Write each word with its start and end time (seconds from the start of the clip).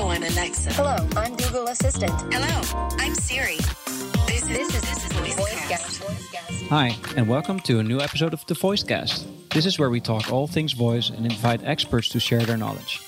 Hello, 0.00 0.12
I'm 0.12 0.22
Alexa. 0.22 0.72
Hello, 0.72 0.96
I'm 1.14 1.36
Google 1.36 1.68
Assistant. 1.68 2.10
Hello, 2.32 2.88
I'm 2.98 3.14
Siri. 3.14 3.58
This 4.26 4.48
is 4.48 4.48
This 4.48 4.74
is 4.74 4.80
this 4.80 5.04
is 5.04 5.12
VoiceCast. 5.12 6.00
VoiceCast. 6.00 6.68
Hi, 6.68 6.96
and 7.18 7.28
welcome 7.28 7.60
to 7.60 7.80
a 7.80 7.82
new 7.82 8.00
episode 8.00 8.32
of 8.32 8.42
the 8.46 8.54
VoiceCast. 8.54 9.50
This 9.50 9.66
is 9.66 9.78
where 9.78 9.90
we 9.90 10.00
talk 10.00 10.32
all 10.32 10.46
things 10.46 10.72
voice 10.72 11.10
and 11.10 11.26
invite 11.26 11.62
experts 11.64 12.08
to 12.08 12.18
share 12.18 12.40
their 12.46 12.56
knowledge. 12.56 13.02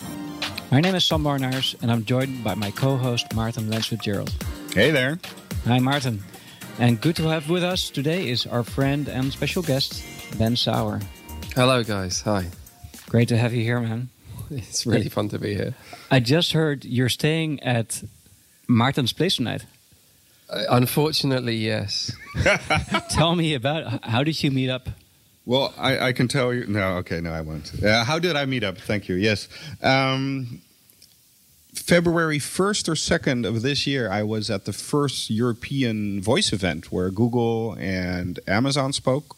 My 0.71 0.83
name 0.83 0.95
is 0.95 1.07
Sam 1.07 1.25
Barnaars, 1.25 1.81
and 1.81 1.91
I'm 1.91 2.05
joined 2.05 2.45
by 2.45 2.55
my 2.57 2.71
co-host 2.71 3.31
Maarten 3.31 3.71
Lens-FitzGerald. 3.71 4.31
Hey 4.75 4.91
there. 4.91 5.19
Hi, 5.65 5.79
Martin. 5.79 6.23
And 6.79 7.01
good 7.01 7.17
to 7.17 7.23
have 7.23 7.49
with 7.49 7.65
us 7.65 7.89
today 7.89 8.29
is 8.29 8.45
our 8.45 8.63
friend 8.63 9.09
and 9.09 9.33
special 9.33 9.63
guest, 9.63 10.05
Ben 10.39 10.57
Sauer. 10.57 11.01
Hello, 11.55 11.83
guys. 11.83 12.21
Hi. 12.21 12.49
Great 13.09 13.29
to 13.29 13.39
have 13.39 13.55
you 13.55 13.63
here, 13.63 13.81
man. 13.81 14.11
It's 14.69 14.87
really 14.87 15.09
fun 15.09 15.29
to 15.31 15.39
be 15.39 15.55
here. 15.55 15.75
I 16.11 16.21
just 16.21 16.53
heard 16.53 16.85
you're 16.85 17.09
staying 17.09 17.63
at 17.63 18.03
Martin's 18.69 19.13
place 19.13 19.37
tonight. 19.37 19.65
Uh, 20.49 20.65
unfortunately, 20.71 21.57
yes. 21.57 22.13
Tell 23.11 23.35
me 23.35 23.55
about 23.55 24.05
how 24.05 24.23
did 24.25 24.43
you 24.43 24.51
meet 24.51 24.71
up? 24.71 24.89
Well, 25.45 25.75
I, 25.77 26.09
I 26.09 26.13
can 26.13 26.29
tell 26.29 26.53
you. 26.55 26.67
No, 26.67 26.97
okay, 26.99 27.21
no, 27.21 27.33
I 27.33 27.41
won't. 27.41 27.73
Uh, 27.83 28.05
how 28.05 28.19
did 28.19 28.37
I 28.37 28.45
meet 28.45 28.63
up? 28.63 28.79
Thank 28.79 29.09
you. 29.09 29.17
Yes. 29.17 29.49
Um, 29.83 30.61
February 31.75 32.39
1st 32.39 32.89
or 32.89 32.95
2nd 32.95 33.47
of 33.47 33.63
this 33.63 33.87
year, 33.87 34.11
I 34.11 34.23
was 34.23 34.51
at 34.51 34.67
the 34.67 34.73
first 34.73 35.31
European 35.31 36.21
voice 36.21 36.53
event 36.53 36.93
where 36.93 37.11
Google 37.11 37.75
and 37.79 38.39
Amazon 38.47 38.93
spoke, 38.93 39.37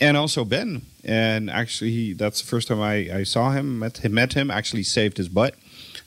and 0.00 0.16
also 0.16 0.44
Ben. 0.44 0.82
And 1.04 1.50
actually, 1.50 1.90
he, 1.90 2.12
that's 2.12 2.40
the 2.40 2.46
first 2.46 2.68
time 2.68 2.80
I, 2.80 3.08
I 3.20 3.22
saw 3.24 3.50
him, 3.50 3.78
met, 3.80 3.98
him, 3.98 4.14
met 4.14 4.34
him, 4.34 4.50
actually 4.50 4.82
saved 4.84 5.16
his 5.16 5.28
butt. 5.28 5.54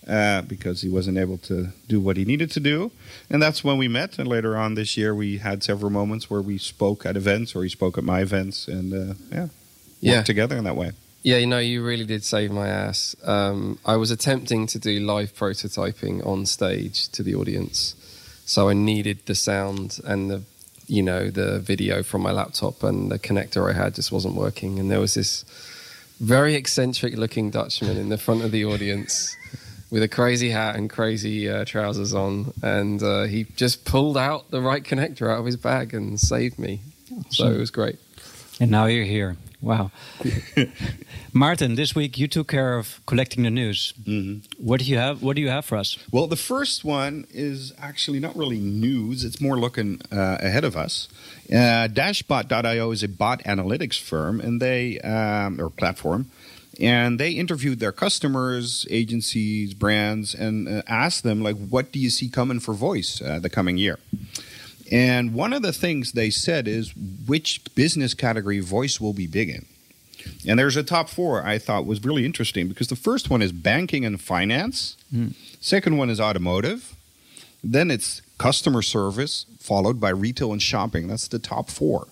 Uh, 0.07 0.43
because 0.43 0.83
he 0.83 0.87
wasn't 0.89 1.17
able 1.17 1.39
to 1.39 1.69
do 1.87 1.99
what 1.99 2.15
he 2.15 2.23
needed 2.25 2.51
to 2.51 2.59
do. 2.59 2.91
And 3.27 3.41
that's 3.41 3.63
when 3.63 3.79
we 3.79 3.87
met. 3.87 4.19
And 4.19 4.27
later 4.27 4.55
on 4.55 4.75
this 4.75 4.95
year, 4.95 5.15
we 5.15 5.39
had 5.39 5.63
several 5.63 5.89
moments 5.89 6.29
where 6.29 6.43
we 6.43 6.59
spoke 6.59 7.07
at 7.07 7.17
events 7.17 7.55
or 7.55 7.63
he 7.63 7.69
spoke 7.69 7.97
at 7.97 8.03
my 8.03 8.19
events. 8.21 8.67
And 8.67 8.93
uh, 8.93 9.15
yeah, 9.31 9.39
worked 9.41 9.51
Yeah. 10.01 10.21
together 10.21 10.57
in 10.57 10.63
that 10.65 10.75
way. 10.75 10.91
Yeah, 11.23 11.37
you 11.37 11.47
know, 11.47 11.57
you 11.57 11.83
really 11.83 12.05
did 12.05 12.23
save 12.23 12.51
my 12.51 12.67
ass. 12.67 13.15
Um, 13.23 13.79
I 13.83 13.95
was 13.95 14.11
attempting 14.11 14.67
to 14.67 14.77
do 14.77 14.99
live 14.99 15.33
prototyping 15.35 16.23
on 16.23 16.45
stage 16.45 17.09
to 17.09 17.23
the 17.23 17.33
audience, 17.33 17.95
so 18.45 18.69
I 18.69 18.73
needed 18.73 19.25
the 19.25 19.33
sound 19.33 19.99
and 20.05 20.29
the, 20.29 20.43
you 20.87 21.01
know, 21.01 21.29
the 21.29 21.59
video 21.59 22.03
from 22.03 22.21
my 22.21 22.31
laptop, 22.31 22.83
and 22.83 23.11
the 23.11 23.19
connector 23.19 23.69
I 23.69 23.73
had 23.73 23.95
just 23.95 24.11
wasn't 24.11 24.35
working. 24.35 24.79
And 24.79 24.89
there 24.89 24.99
was 24.99 25.13
this 25.13 25.43
very 26.19 26.55
eccentric-looking 26.55 27.51
Dutchman 27.51 27.97
in 27.97 28.09
the 28.09 28.17
front 28.17 28.43
of 28.43 28.51
the 28.51 28.65
audience. 28.65 29.35
With 29.91 30.01
a 30.01 30.07
crazy 30.07 30.49
hat 30.49 30.75
and 30.75 30.89
crazy 30.89 31.47
uh, 31.47 31.63
trousers 31.63 32.13
on, 32.13 32.53
and 32.63 33.01
uh, 33.01 33.23
he 33.23 33.43
just 33.55 33.85
pulled 33.85 34.17
out 34.17 34.49
the 34.49 34.59
right 34.59 34.83
connector 34.83 35.31
out 35.31 35.39
of 35.39 35.45
his 35.45 35.55
bag 35.55 35.93
and 35.93 36.19
saved 36.19 36.57
me. 36.57 36.81
So 37.29 37.51
it 37.51 37.57
was 37.57 37.69
great. 37.69 37.97
And 38.59 38.71
now 38.71 38.85
you're 38.87 39.05
here. 39.05 39.37
Wow. 39.61 39.91
Martin, 41.33 41.75
this 41.75 41.95
week 41.95 42.17
you 42.17 42.27
took 42.27 42.47
care 42.47 42.77
of 42.77 42.99
collecting 43.05 43.43
the 43.43 43.49
news. 43.49 43.93
hmm 44.05 44.37
What 44.57 44.79
do 44.81 44.85
you 44.85 44.97
have? 44.97 45.21
What 45.23 45.35
do 45.35 45.41
you 45.41 45.49
have 45.49 45.65
for 45.65 45.77
us? 45.77 45.97
Well, 46.11 46.27
the 46.27 46.35
first 46.35 46.83
one 46.85 47.25
is 47.31 47.73
actually 47.79 48.19
not 48.19 48.35
really 48.35 48.59
news. 48.59 49.23
It's 49.23 49.41
more 49.41 49.57
looking 49.57 50.01
uh, 50.11 50.37
ahead 50.41 50.63
of 50.63 50.75
us. 50.75 51.07
Uh, 51.49 51.87
Dashbot.io 51.91 52.91
is 52.91 53.03
a 53.03 53.07
bot 53.07 53.43
analytics 53.43 53.99
firm, 53.99 54.39
and 54.39 54.61
they 54.61 54.99
um, 55.01 55.59
or 55.59 55.69
platform, 55.69 56.29
and 56.79 57.19
they 57.19 57.31
interviewed 57.31 57.79
their 57.79 57.91
customers, 57.91 58.85
agencies, 58.89 59.73
brands, 59.73 60.33
and 60.35 60.67
uh, 60.67 60.81
asked 60.87 61.23
them 61.23 61.41
like, 61.41 61.55
"What 61.69 61.91
do 61.91 61.99
you 61.99 62.09
see 62.09 62.29
coming 62.29 62.59
for 62.59 62.73
voice 62.73 63.21
uh, 63.21 63.39
the 63.39 63.49
coming 63.49 63.77
year?" 63.77 63.99
And 64.91 65.33
one 65.33 65.53
of 65.53 65.61
the 65.61 65.73
things 65.73 66.11
they 66.11 66.29
said 66.29 66.67
is 66.67 66.93
which 67.25 67.61
business 67.75 68.13
category 68.13 68.59
voice 68.59 69.01
will 69.01 69.13
be 69.13 69.27
big 69.27 69.49
in. 69.49 69.65
And 70.47 70.59
there's 70.59 70.77
a 70.77 70.83
top 70.83 71.09
four 71.09 71.43
I 71.45 71.57
thought 71.57 71.85
was 71.85 72.03
really 72.03 72.25
interesting 72.25 72.67
because 72.67 72.87
the 72.87 72.95
first 72.95 73.29
one 73.29 73.41
is 73.41 73.51
banking 73.51 74.05
and 74.05 74.19
finance. 74.19 74.97
Hmm. 75.11 75.29
Second 75.59 75.97
one 75.97 76.09
is 76.09 76.19
automotive. 76.19 76.95
Then 77.63 77.89
it's 77.89 78.21
customer 78.37 78.81
service, 78.81 79.45
followed 79.59 79.99
by 79.99 80.09
retail 80.09 80.51
and 80.51 80.61
shopping. 80.61 81.07
That's 81.07 81.27
the 81.27 81.39
top 81.39 81.69
four. 81.69 82.07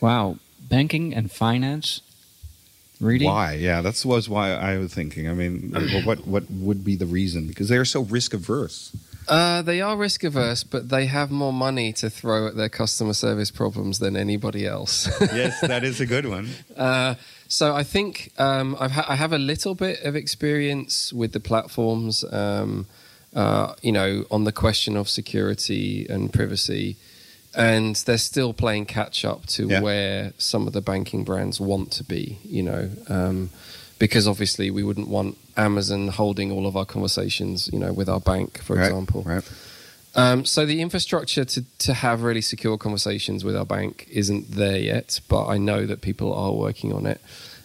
Wow, 0.00 0.38
banking 0.68 1.14
and 1.14 1.30
finance. 1.30 2.00
Really? 3.00 3.26
Why? 3.26 3.54
Yeah, 3.54 3.80
that 3.82 4.04
was 4.04 4.28
why 4.28 4.50
I 4.50 4.76
was 4.78 4.92
thinking. 4.92 5.28
I 5.28 5.34
mean, 5.34 5.72
what 6.04 6.26
what 6.26 6.50
would 6.50 6.84
be 6.84 6.96
the 6.96 7.06
reason? 7.06 7.46
Because 7.46 7.68
they're 7.68 7.84
so 7.84 8.02
risk 8.02 8.34
averse. 8.34 8.92
Uh, 9.28 9.62
they 9.62 9.80
are 9.80 9.96
risk 9.96 10.24
averse, 10.24 10.64
but 10.64 10.88
they 10.88 11.06
have 11.06 11.30
more 11.30 11.52
money 11.52 11.92
to 11.92 12.08
throw 12.08 12.46
at 12.46 12.56
their 12.56 12.68
customer 12.68 13.12
service 13.12 13.50
problems 13.50 13.98
than 13.98 14.16
anybody 14.16 14.66
else. 14.66 15.06
yes, 15.20 15.60
that 15.60 15.84
is 15.84 16.00
a 16.00 16.06
good 16.06 16.26
one. 16.26 16.48
uh, 16.76 17.14
so 17.46 17.74
I 17.74 17.82
think 17.82 18.32
um, 18.38 18.76
I've 18.80 18.90
ha- 18.92 19.06
I 19.08 19.16
have 19.16 19.32
a 19.32 19.38
little 19.38 19.74
bit 19.74 20.00
of 20.02 20.14
experience 20.16 21.12
with 21.12 21.32
the 21.32 21.40
platforms. 21.40 22.24
Um, 22.32 22.86
uh, 23.34 23.74
you 23.82 23.92
know, 23.92 24.24
on 24.30 24.44
the 24.44 24.52
question 24.52 24.96
of 24.96 25.08
security 25.08 26.06
and 26.08 26.32
privacy, 26.32 26.96
and 27.54 27.94
they're 27.96 28.16
still 28.18 28.52
playing 28.54 28.86
catch 28.86 29.24
up 29.24 29.44
to 29.46 29.66
Yeah. 29.68 29.80
where 29.82 30.32
some 30.38 30.66
of 30.66 30.72
the 30.72 30.80
banking 30.80 31.24
brands 31.24 31.60
want 31.60 31.92
to 31.92 32.04
be. 32.04 32.38
You 32.44 32.62
know. 32.62 32.90
Um, 33.08 33.50
because 33.98 34.28
obviously 34.28 34.70
we 34.70 34.82
wouldn't 34.82 35.08
want 35.08 35.36
Amazon 35.56 36.08
holding 36.08 36.52
all 36.52 36.66
of 36.66 36.76
our 36.76 36.84
conversations, 36.84 37.68
you 37.72 37.78
know, 37.78 37.92
with 37.92 38.08
our 38.08 38.20
bank, 38.20 38.62
for 38.62 38.76
right, 38.76 38.86
example. 38.86 39.22
Right. 39.22 39.48
Um, 40.14 40.44
so 40.44 40.66
the 40.66 40.80
infrastructure 40.80 41.44
to, 41.44 41.64
to 41.78 41.94
have 41.94 42.22
really 42.22 42.40
secure 42.40 42.78
conversations 42.78 43.44
with 43.44 43.56
our 43.56 43.66
bank 43.66 44.08
isn't 44.10 44.50
there 44.52 44.78
yet, 44.78 45.20
but 45.28 45.46
I 45.46 45.58
know 45.58 45.86
that 45.86 46.00
people 46.00 46.32
are 46.32 46.52
working 46.52 46.92
on 46.92 47.06
it, 47.06 47.20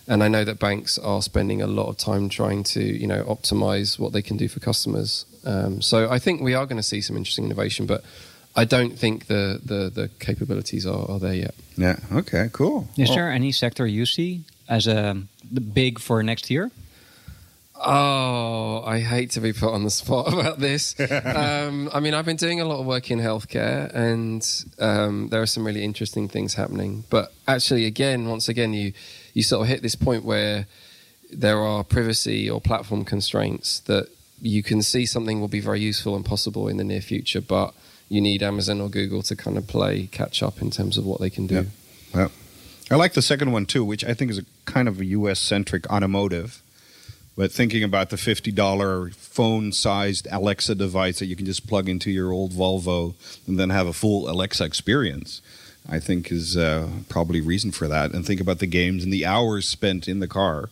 and 0.08 0.24
I 0.24 0.28
know 0.28 0.44
that 0.44 0.60
banks 0.60 0.98
are 1.00 1.22
spending 1.22 1.62
a 1.62 1.68
lot 1.68 1.88
of 1.88 1.98
time 1.98 2.30
trying 2.30 2.64
to 2.64 2.84
you 2.84 3.08
know 3.08 3.24
optimize 3.24 3.98
what 3.98 4.12
they 4.14 4.22
can 4.22 4.38
do 4.38 4.48
for 4.48 4.60
customers. 4.60 5.26
Um, 5.46 5.82
so 5.82 6.10
I 6.10 6.20
think 6.20 6.42
we 6.42 6.54
are 6.54 6.66
going 6.66 6.78
to 6.78 6.84
see 6.84 7.02
some 7.02 7.16
interesting 7.16 7.46
innovation, 7.46 7.86
but 7.86 8.04
I 8.56 8.66
don't 8.66 8.97
think 8.97 9.28
the 9.28 9.59
the, 9.64 9.90
the 9.90 10.09
capabilities 10.19 10.86
are, 10.86 11.09
are 11.09 11.19
there 11.19 11.34
yet. 11.34 11.56
Yeah. 11.75 11.97
Okay. 12.12 12.50
Cool. 12.52 12.88
Is 12.97 13.09
Well, 13.09 13.18
there 13.18 13.31
any 13.31 13.52
sector 13.52 13.88
you 13.88 14.06
see 14.06 14.44
as 14.69 14.88
a 14.88 15.22
the 15.52 15.62
big 15.62 16.00
for 16.00 16.24
next 16.24 16.50
year? 16.50 16.72
Oh, 17.86 18.81
I 18.86 19.00
hate 19.00 19.31
to 19.31 19.42
be 19.42 19.52
put 19.52 19.74
on 19.74 19.84
the 19.84 19.90
spot 19.90 20.31
about 20.34 20.59
this. 20.59 20.96
um, 21.36 21.90
I 21.94 22.00
mean, 22.00 22.13
I've 22.13 22.25
been 22.25 22.38
doing 22.38 22.62
a 22.62 22.66
lot 22.66 22.80
of 22.80 22.86
work 22.86 23.12
in 23.12 23.19
healthcare, 23.19 23.94
and 23.94 24.47
um, 24.80 25.30
there 25.30 25.42
are 25.42 25.46
some 25.47 25.66
really 25.66 25.84
interesting 25.84 26.30
things 26.30 26.53
happening. 26.53 27.03
But 27.09 27.34
actually, 27.47 27.86
again, 27.86 28.30
once 28.30 28.47
again, 28.47 28.74
you 28.74 28.94
you 29.34 29.44
sort 29.44 29.63
of 29.63 29.68
hit 29.68 29.81
this 29.81 29.96
point 29.96 30.24
where 30.24 30.68
there 31.31 31.59
are 31.59 31.84
privacy 31.84 32.50
or 32.50 32.62
platform 32.62 33.03
constraints 33.03 33.80
that 33.81 34.08
you 34.42 34.62
can 34.62 34.81
see 34.84 35.06
something 35.06 35.42
will 35.42 35.47
be 35.47 35.59
very 35.59 35.80
useful 35.81 36.16
and 36.16 36.24
possible 36.24 36.68
in 36.68 36.78
the 36.78 36.84
near 36.84 37.02
future, 37.02 37.42
but 37.42 37.74
you 38.09 38.22
need 38.22 38.44
Amazon 38.44 38.81
or 38.81 38.90
Google 38.90 39.22
to 39.24 39.36
kind 39.36 39.58
of 39.58 39.68
play 39.68 40.08
catch 40.08 40.44
up 40.44 40.62
in 40.62 40.72
terms 40.72 40.97
of 40.97 41.06
what 41.06 41.19
they 41.19 41.30
can 41.30 41.47
do. 41.47 41.56
Yeah. 41.56 41.64
Yeah. 42.14 42.28
I 42.91 42.96
like 42.96 43.14
the 43.14 43.22
second 43.22 43.52
one 43.52 43.66
too, 43.66 43.84
which 43.84 44.03
I 44.03 44.14
think 44.14 44.31
is 44.31 44.38
a 44.38 44.46
kind 44.66 44.88
of 44.88 45.00
a 45.00 45.06
US 45.06 45.40
centric 45.40 45.90
automotive. 45.90 46.62
But 47.36 47.52
thinking 47.52 47.84
about 47.84 48.12
the 48.12 48.16
$50 48.16 49.16
phone 49.16 49.72
sized 49.72 50.28
Alexa 50.30 50.75
device 50.75 51.18
that 51.19 51.25
you 51.25 51.36
can 51.36 51.47
just 51.47 51.68
plug 51.68 51.90
into 51.90 52.12
your 52.12 52.31
old 52.31 52.52
Volvo 52.52 53.16
and 53.47 53.59
then 53.59 53.72
have 53.72 53.88
a 53.88 53.94
full 53.94 54.30
Alexa 54.30 54.63
experience, 54.63 55.42
I 55.90 56.00
think 56.00 56.31
is 56.31 56.56
uh, 56.56 56.88
probably 57.09 57.42
reason 57.42 57.72
for 57.72 57.88
that. 57.88 58.13
And 58.13 58.24
think 58.24 58.40
about 58.40 58.59
the 58.59 58.68
games 58.68 59.03
and 59.03 59.12
the 59.12 59.25
hours 59.25 59.68
spent 59.68 60.08
in 60.08 60.19
the 60.19 60.28
car. 60.28 60.69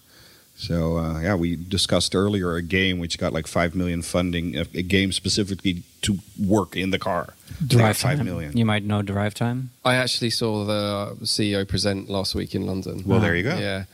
So, 0.55 0.97
uh, 0.97 1.19
yeah, 1.21 1.35
we 1.35 1.55
discussed 1.55 2.13
earlier 2.13 2.55
a 2.55 2.61
game 2.61 2.99
which 2.99 3.17
got 3.17 3.33
like 3.33 3.47
5 3.47 3.73
million 3.73 4.01
funding, 4.03 4.55
a, 4.55 4.61
a 4.75 4.83
game 4.83 5.11
specifically 5.11 5.83
to 6.03 6.19
work 6.39 6.75
in 6.75 6.91
the 6.91 6.99
car. 6.99 7.33
Drive 7.65 7.79
got 7.79 7.95
5 7.95 8.17
time. 8.17 8.25
million. 8.25 8.55
You 8.55 8.65
might 8.65 8.83
know 8.83 9.01
drive 9.01 9.33
time. 9.33 9.71
I 9.83 9.95
actually 9.95 10.29
saw 10.29 10.63
the 10.65 11.15
CEO 11.23 11.67
present 11.67 12.09
last 12.09 12.35
week 12.35 12.53
in 12.53 12.67
London. 12.67 13.03
Well, 13.05 13.19
there 13.19 13.35
you 13.35 13.43
go. 13.43 13.57
Yeah. 13.57 13.85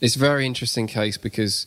It's 0.00 0.16
a 0.16 0.18
very 0.18 0.46
interesting 0.46 0.86
case 0.86 1.18
because 1.18 1.66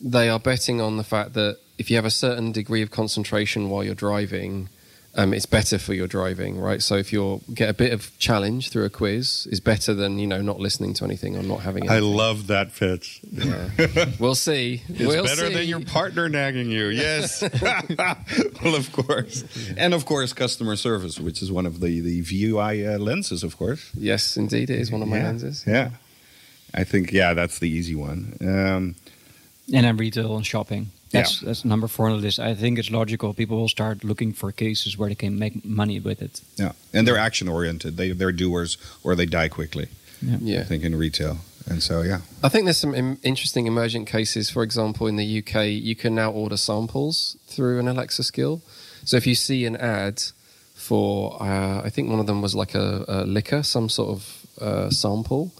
they 0.00 0.28
are 0.28 0.38
betting 0.38 0.80
on 0.80 0.96
the 0.96 1.04
fact 1.04 1.34
that 1.34 1.58
if 1.78 1.90
you 1.90 1.96
have 1.96 2.04
a 2.04 2.10
certain 2.10 2.52
degree 2.52 2.82
of 2.82 2.90
concentration 2.90 3.70
while 3.70 3.82
you're 3.82 3.94
driving, 3.94 4.68
um, 5.14 5.34
it's 5.34 5.46
better 5.46 5.78
for 5.78 5.92
your 5.92 6.06
driving, 6.06 6.60
right? 6.60 6.80
So 6.80 6.94
if 6.94 7.12
you 7.12 7.40
get 7.52 7.68
a 7.68 7.74
bit 7.74 7.92
of 7.92 8.16
challenge 8.18 8.70
through 8.70 8.84
a 8.84 8.90
quiz, 8.90 9.48
is 9.50 9.58
better 9.58 9.92
than 9.92 10.18
you 10.20 10.26
know 10.26 10.40
not 10.40 10.60
listening 10.60 10.94
to 10.94 11.04
anything 11.04 11.36
or 11.36 11.42
not 11.42 11.60
having. 11.60 11.90
I 11.90 11.98
love 11.98 12.46
that 12.46 12.74
pitch. 12.74 13.20
Yeah. 13.30 13.70
we'll 14.20 14.36
see. 14.36 14.82
It's 14.88 15.00
we'll 15.00 15.24
better 15.24 15.48
see. 15.48 15.54
than 15.54 15.66
your 15.66 15.80
partner 15.80 16.28
nagging 16.28 16.70
you. 16.70 16.86
Yes. 16.86 17.42
well, 18.62 18.74
of 18.76 18.92
course. 18.92 19.44
And 19.76 19.94
of 19.94 20.06
course, 20.06 20.32
customer 20.32 20.76
service, 20.76 21.18
which 21.18 21.42
is 21.42 21.50
one 21.50 21.66
of 21.66 21.80
the, 21.80 22.00
the 22.00 22.22
VUI 22.22 22.94
uh, 22.94 22.98
lenses, 22.98 23.42
of 23.42 23.56
course. 23.56 23.90
Yes, 23.94 24.36
indeed, 24.36 24.70
it 24.70 24.78
is 24.78 24.92
one 24.92 25.02
of 25.02 25.08
my 25.08 25.18
yeah. 25.18 25.24
lenses. 25.24 25.64
Yeah. 25.66 25.90
I 26.72 26.84
think, 26.84 27.10
yeah, 27.12 27.34
that's 27.34 27.58
the 27.58 27.68
easy 27.68 27.96
one. 27.96 28.36
Um, 28.40 28.94
And 29.72 29.84
then 29.84 29.96
retail 29.96 30.36
and 30.36 30.46
shopping. 30.46 30.92
That's 31.10 31.40
that's 31.40 31.64
number 31.64 31.88
four 31.88 32.06
on 32.06 32.16
the 32.16 32.22
list. 32.22 32.38
I 32.38 32.54
think 32.54 32.78
it's 32.78 32.90
logical. 32.90 33.34
People 33.34 33.56
will 33.56 33.68
start 33.68 34.04
looking 34.04 34.32
for 34.32 34.52
cases 34.52 34.96
where 34.96 35.08
they 35.08 35.16
can 35.16 35.38
make 35.38 35.64
money 35.64 35.98
with 35.98 36.22
it. 36.22 36.40
Yeah, 36.56 36.72
and 36.92 37.06
they're 37.06 37.18
action 37.18 37.48
oriented. 37.48 37.96
They 37.96 38.12
they're 38.12 38.32
doers 38.32 38.78
or 39.02 39.14
they 39.16 39.26
die 39.26 39.48
quickly. 39.48 39.88
Yeah. 40.22 40.60
I 40.60 40.64
think 40.64 40.84
in 40.84 40.94
retail, 40.96 41.38
and 41.66 41.82
so 41.82 42.02
yeah. 42.02 42.20
I 42.44 42.48
think 42.48 42.64
there's 42.64 42.78
some 42.78 42.94
Im- 42.94 43.18
interesting 43.22 43.66
emergent 43.66 44.06
cases. 44.06 44.50
For 44.50 44.62
example, 44.62 45.06
in 45.06 45.16
the 45.16 45.38
UK, 45.38 45.66
you 45.66 45.96
can 45.96 46.14
now 46.14 46.30
order 46.30 46.56
samples 46.56 47.36
through 47.46 47.80
an 47.80 47.88
Alexa 47.88 48.22
skill. 48.22 48.60
So 49.04 49.16
if 49.16 49.26
you 49.26 49.34
see 49.34 49.64
an 49.64 49.76
ad 49.76 50.22
for, 50.74 51.42
uh, 51.42 51.82
I 51.82 51.90
think 51.90 52.10
one 52.10 52.20
of 52.20 52.26
them 52.26 52.42
was 52.42 52.54
like 52.54 52.74
a, 52.74 53.04
a 53.08 53.24
liquor, 53.24 53.62
some 53.62 53.88
sort 53.88 54.10
of 54.10 54.46
uh, 54.60 54.90
sample, 54.90 55.52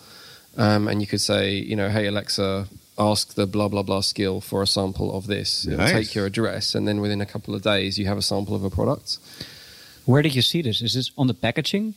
um, 0.57 0.89
and 0.89 1.01
you 1.01 1.07
could 1.07 1.21
say, 1.21 1.55
you 1.55 1.75
know, 1.75 1.89
hey 1.89 2.07
Alexa, 2.07 2.69
ask 3.01 3.35
the 3.35 3.47
blah 3.47 3.69
blah 3.69 3.83
blah 3.83 4.01
skill 4.01 4.41
for 4.41 4.63
a 4.63 4.67
sample 4.67 5.17
of 5.17 5.27
this. 5.27 5.67
It'll 5.67 5.79
take 5.93 6.15
your 6.15 6.27
address, 6.27 6.75
and 6.75 6.87
then 6.87 7.01
within 7.01 7.21
a 7.21 7.27
couple 7.27 7.55
of 7.55 7.63
days, 7.63 7.99
you 7.99 8.07
have 8.07 8.19
a 8.19 8.23
sample 8.23 8.55
of 8.55 8.63
a 8.63 8.71
product. 8.71 9.19
Where 10.05 10.23
did 10.23 10.35
you 10.35 10.43
see 10.43 10.63
this? 10.63 10.83
Is 10.83 10.95
this 10.95 11.11
on 11.17 11.27
the 11.27 11.35
packaging? 11.35 11.95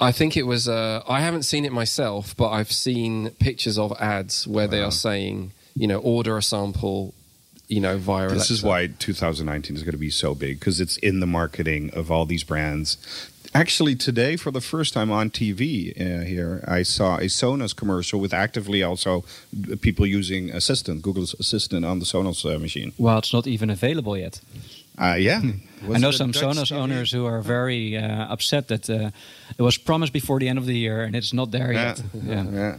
I 0.00 0.10
think 0.10 0.36
it 0.36 0.44
was. 0.44 0.68
Uh, 0.68 1.02
I 1.08 1.20
haven't 1.20 1.44
seen 1.44 1.64
it 1.64 1.72
myself, 1.72 2.36
but 2.36 2.50
I've 2.50 2.72
seen 2.72 3.30
pictures 3.38 3.78
of 3.78 3.92
ads 4.00 4.46
where 4.48 4.66
they 4.66 4.82
are 4.82 4.90
saying, 4.90 5.52
you 5.76 5.86
know, 5.86 5.98
order 5.98 6.36
a 6.36 6.42
sample, 6.42 7.14
you 7.68 7.80
know, 7.80 7.98
via. 7.98 8.28
This 8.28 8.50
is 8.50 8.62
why 8.64 8.88
2019 8.88 9.76
is 9.76 9.82
going 9.82 9.92
to 9.92 9.98
be 9.98 10.10
so 10.10 10.34
big 10.34 10.58
because 10.58 10.80
it's 10.80 10.96
in 10.96 11.20
the 11.20 11.26
marketing 11.26 11.90
of 11.94 12.10
all 12.10 12.26
these 12.26 12.42
brands. 12.42 12.96
Actually, 13.54 13.94
today 13.94 14.36
for 14.36 14.50
the 14.50 14.62
first 14.62 14.94
time 14.94 15.10
on 15.10 15.28
TV 15.28 15.92
uh, 16.00 16.24
here, 16.24 16.64
I 16.66 16.82
saw 16.84 17.16
a 17.18 17.28
Sonos 17.28 17.76
commercial 17.76 18.18
with 18.18 18.32
actively 18.32 18.82
also 18.82 19.24
people 19.82 20.06
using 20.06 20.50
Assistant, 20.50 21.02
Google's 21.02 21.34
Assistant 21.38 21.84
on 21.84 21.98
the 21.98 22.06
Sonos 22.06 22.44
uh, 22.46 22.58
machine. 22.58 22.92
Well, 22.96 23.18
it's 23.18 23.32
not 23.32 23.46
even 23.46 23.68
available 23.68 24.16
yet. 24.16 24.40
Uh, 24.98 25.16
yeah, 25.18 25.42
I 25.92 25.98
know 25.98 26.12
some 26.12 26.32
Sonos 26.32 26.72
owners 26.72 27.12
who 27.12 27.26
are 27.26 27.42
very 27.42 27.96
uh, 27.96 28.32
upset 28.32 28.68
that 28.68 28.88
uh, 28.88 29.10
it 29.58 29.62
was 29.62 29.76
promised 29.76 30.12
before 30.14 30.38
the 30.40 30.48
end 30.48 30.58
of 30.58 30.64
the 30.64 30.76
year 30.76 31.02
and 31.02 31.14
it's 31.14 31.32
not 31.34 31.50
there 31.50 31.72
Yeah. 31.72 31.82
yet. 31.88 32.02
Yeah. 32.24 32.44
yeah. 32.50 32.76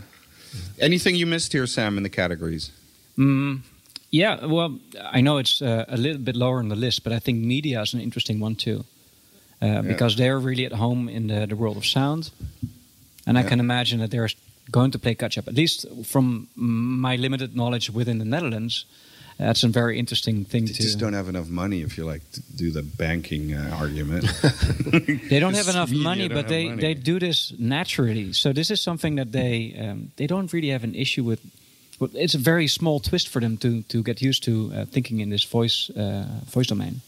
Anything 0.80 1.16
you 1.16 1.28
missed 1.28 1.54
here, 1.54 1.68
Sam, 1.68 1.98
in 1.98 2.04
the 2.04 2.10
categories? 2.10 2.72
Mm, 3.18 3.62
yeah, 4.10 4.46
well, 4.46 4.80
I 5.12 5.22
know 5.22 5.38
it's 5.38 5.62
uh, 5.62 5.86
a 5.88 5.98
little 5.98 6.22
bit 6.22 6.36
lower 6.36 6.60
on 6.60 6.69
the 6.69 6.76
list, 6.76 7.04
but 7.04 7.14
I 7.14 7.19
think 7.19 7.40
media 7.40 7.81
is 7.81 7.94
an 7.94 8.00
interesting 8.02 8.40
one 8.40 8.56
too. 8.56 8.86
Uh, 9.63 9.81
Because 9.88 10.15
they're 10.15 10.39
really 10.39 10.65
at 10.65 10.74
home 10.74 11.10
in 11.12 11.27
the, 11.27 11.45
the 11.48 11.56
world 11.56 11.77
of 11.77 11.86
sound. 11.86 12.31
And 13.25 13.38
I 13.38 13.44
can 13.44 13.60
imagine 13.60 14.00
that 14.00 14.12
they're 14.12 14.30
going 14.69 14.92
to 14.92 15.00
play 15.00 15.15
catch 15.15 15.38
up, 15.38 15.48
at 15.48 15.54
least 15.54 15.86
from 16.06 16.48
my 16.56 17.15
limited 17.18 17.56
knowledge 17.56 17.89
within 17.94 18.18
the 18.19 18.25
Netherlands. 18.25 18.86
That's 19.38 19.63
a 19.63 19.68
very 19.68 19.98
interesting 19.98 20.45
thing 20.45 20.65
They 20.65 20.74
to. 20.74 20.81
just 20.83 21.00
don't 21.00 21.13
have 21.13 21.30
enough 21.30 21.50
money 21.50 21.81
if 21.81 21.98
you 21.98 22.06
like 22.12 22.21
to 22.33 22.42
do 22.56 22.71
the 22.71 22.83
banking 22.83 23.54
uh, 23.54 23.77
argument. 23.80 24.25
they 25.30 25.39
don't 25.39 25.56
have 25.62 25.69
enough 25.69 25.92
money, 25.92 26.27
but 26.30 26.48
they, 26.48 26.68
money. 26.69 26.81
they 26.81 26.94
do 26.94 27.19
this 27.19 27.54
naturally. 27.57 28.33
So 28.33 28.54
this 28.54 28.69
is 28.69 28.81
something 28.81 29.16
that 29.18 29.31
they 29.31 29.74
um, 29.80 30.12
they 30.18 30.27
don't 30.27 30.54
really 30.54 30.69
have 30.71 30.83
an 30.83 30.94
issue 30.95 31.24
with. 31.24 31.39
But 32.00 32.09
it's 32.13 32.36
a 32.36 32.39
very 32.39 32.68
small 32.68 33.00
twist 33.00 33.27
for 33.30 33.39
them 33.42 33.57
to 33.57 33.81
to 33.88 34.04
get 34.04 34.21
used 34.21 34.44
to 34.44 34.51
uh, 34.51 34.86
thinking 34.92 35.19
in 35.21 35.30
this 35.30 35.44
voice 35.51 35.89
uh, 35.95 36.25
voice 36.54 36.68
domain. 36.68 37.01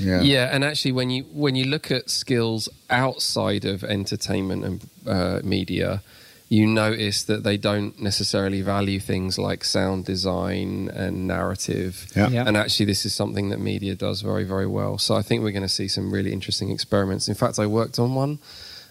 Yeah. 0.00 0.22
Yeah, 0.22 0.54
and 0.54 0.64
actually, 0.64 0.92
when 0.92 1.10
you 1.10 1.24
when 1.32 1.54
you 1.54 1.64
look 1.66 1.90
at 1.90 2.10
skills 2.10 2.68
outside 2.88 3.64
of 3.64 3.84
entertainment 3.84 4.64
and 4.64 4.90
uh, 5.06 5.40
media, 5.44 6.02
you 6.48 6.66
notice 6.66 7.22
that 7.24 7.44
they 7.44 7.56
don't 7.56 8.00
necessarily 8.00 8.60
value 8.60 8.98
things 8.98 9.38
like 9.38 9.64
sound 9.64 10.04
design 10.04 10.90
and 10.92 11.28
narrative. 11.28 12.06
Yeah. 12.16 12.28
Yeah. 12.28 12.44
And 12.46 12.56
actually, 12.56 12.86
this 12.86 13.06
is 13.06 13.14
something 13.14 13.50
that 13.50 13.60
media 13.60 13.94
does 13.94 14.22
very, 14.22 14.44
very 14.44 14.66
well. 14.66 14.98
So 14.98 15.14
I 15.14 15.22
think 15.22 15.44
we're 15.44 15.52
going 15.52 15.62
to 15.62 15.68
see 15.68 15.86
some 15.86 16.12
really 16.12 16.32
interesting 16.32 16.70
experiments. 16.70 17.28
In 17.28 17.36
fact, 17.36 17.58
I 17.58 17.66
worked 17.66 17.98
on 17.98 18.14
one. 18.14 18.40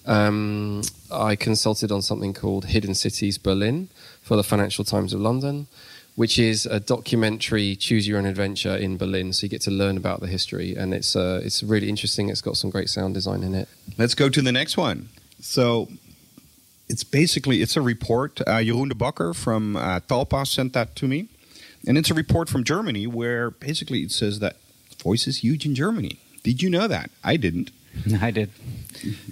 Um, 0.05 0.81
I 1.11 1.35
consulted 1.35 1.91
on 1.91 2.01
something 2.01 2.33
called 2.33 2.65
Hidden 2.65 2.95
Cities 2.95 3.37
Berlin 3.37 3.89
for 4.21 4.37
the 4.37 4.43
Financial 4.43 4.85
Times 4.85 5.13
of 5.13 5.19
London, 5.19 5.67
which 6.19 6.37
is 6.37 6.65
a 6.65 6.81
documentary 6.81 7.77
choose 7.77 8.05
your 8.05 8.17
own 8.17 8.25
adventure 8.25 8.75
in 8.75 8.97
Berlin. 8.97 9.31
So 9.31 9.45
you 9.45 9.49
get 9.49 9.61
to 9.61 9.71
learn 9.71 9.95
about 9.95 10.19
the 10.19 10.27
history, 10.27 10.75
and 10.75 10.93
it's 10.93 11.15
uh, 11.15 11.39
it's 11.45 11.63
really 11.63 11.87
interesting. 11.87 12.27
It's 12.27 12.41
got 12.41 12.57
some 12.57 12.69
great 12.69 12.89
sound 12.89 13.13
design 13.13 13.41
in 13.41 13.55
it. 13.55 13.69
Let's 13.97 14.15
go 14.15 14.27
to 14.27 14.41
the 14.41 14.51
next 14.51 14.75
one. 14.75 15.07
So 15.39 15.87
it's 16.89 17.05
basically 17.05 17.61
it's 17.61 17.77
a 17.77 17.81
report. 17.81 18.41
Uh, 18.41 18.59
Jeroen 18.67 18.89
de 18.89 18.95
Bakker 18.95 19.33
from 19.33 19.77
uh, 19.77 20.01
Talpa 20.01 20.45
sent 20.45 20.73
that 20.73 20.93
to 20.97 21.07
me, 21.07 21.29
and 21.87 21.97
it's 21.97 22.11
a 22.11 22.13
report 22.13 22.49
from 22.49 22.65
Germany 22.65 23.07
where 23.07 23.49
basically 23.49 24.01
it 24.01 24.11
says 24.11 24.39
that 24.39 24.57
voice 25.01 25.25
is 25.25 25.37
huge 25.37 25.65
in 25.65 25.73
Germany. 25.73 26.19
Did 26.43 26.61
you 26.61 26.69
know 26.69 26.89
that? 26.89 27.11
I 27.23 27.37
didn't. 27.37 27.71
I 28.21 28.31
did. 28.31 28.49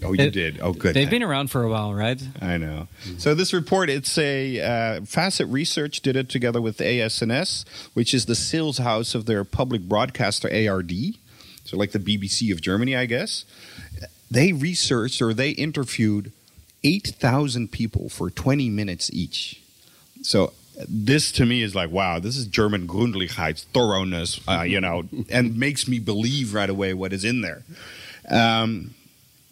Oh, 0.03 0.13
you 0.13 0.25
It- 0.25 0.31
did. 0.33 0.59
Oh, 0.61 0.73
good. 0.73 0.93
They've 0.95 1.09
been 1.09 1.23
around 1.23 1.49
for 1.51 1.63
a 1.63 1.69
while, 1.69 1.93
right? 1.93 2.21
I 2.41 2.57
know. 2.57 2.87
So 3.17 3.33
this 3.35 3.53
report, 3.53 3.89
it's 3.89 4.17
a 4.17 4.59
uh, 4.61 4.99
Facit 5.01 5.51
Research 5.51 6.01
did 6.01 6.15
it 6.15 6.29
together 6.29 6.61
with 6.61 6.79
AS&S, 6.81 7.65
which 7.93 8.13
is 8.13 8.25
the 8.25 8.35
sales 8.35 8.77
house 8.77 9.15
of 9.15 9.25
their 9.25 9.43
public 9.43 9.81
broadcaster 9.81 10.47
ARD, 10.47 10.93
so 11.63 11.77
like 11.77 11.91
the 11.91 11.99
BBC 11.99 12.51
of 12.51 12.61
Germany, 12.61 12.95
I 12.95 13.05
guess. 13.05 13.45
They 14.29 14.51
researched 14.53 15.21
or 15.21 15.33
they 15.33 15.51
interviewed 15.51 16.31
eight 16.83 17.07
thousand 17.19 17.71
people 17.71 18.09
for 18.09 18.29
twenty 18.29 18.69
minutes 18.69 19.09
each. 19.13 19.61
So 20.21 20.53
this 20.87 21.31
to 21.33 21.45
me 21.45 21.63
is 21.63 21.73
like, 21.73 21.89
wow, 21.89 22.19
this 22.19 22.37
is 22.37 22.45
German 22.45 22.87
Gründlichkeit, 22.87 23.63
thoroughness, 23.73 24.39
uh, 24.47 24.61
you 24.61 24.79
know, 24.79 25.03
and 25.29 25.57
makes 25.57 25.87
me 25.87 25.97
believe 25.99 26.53
right 26.53 26.69
away 26.69 26.93
what 26.93 27.13
is 27.13 27.23
in 27.25 27.41
there. 27.41 27.63
Um, 28.29 28.93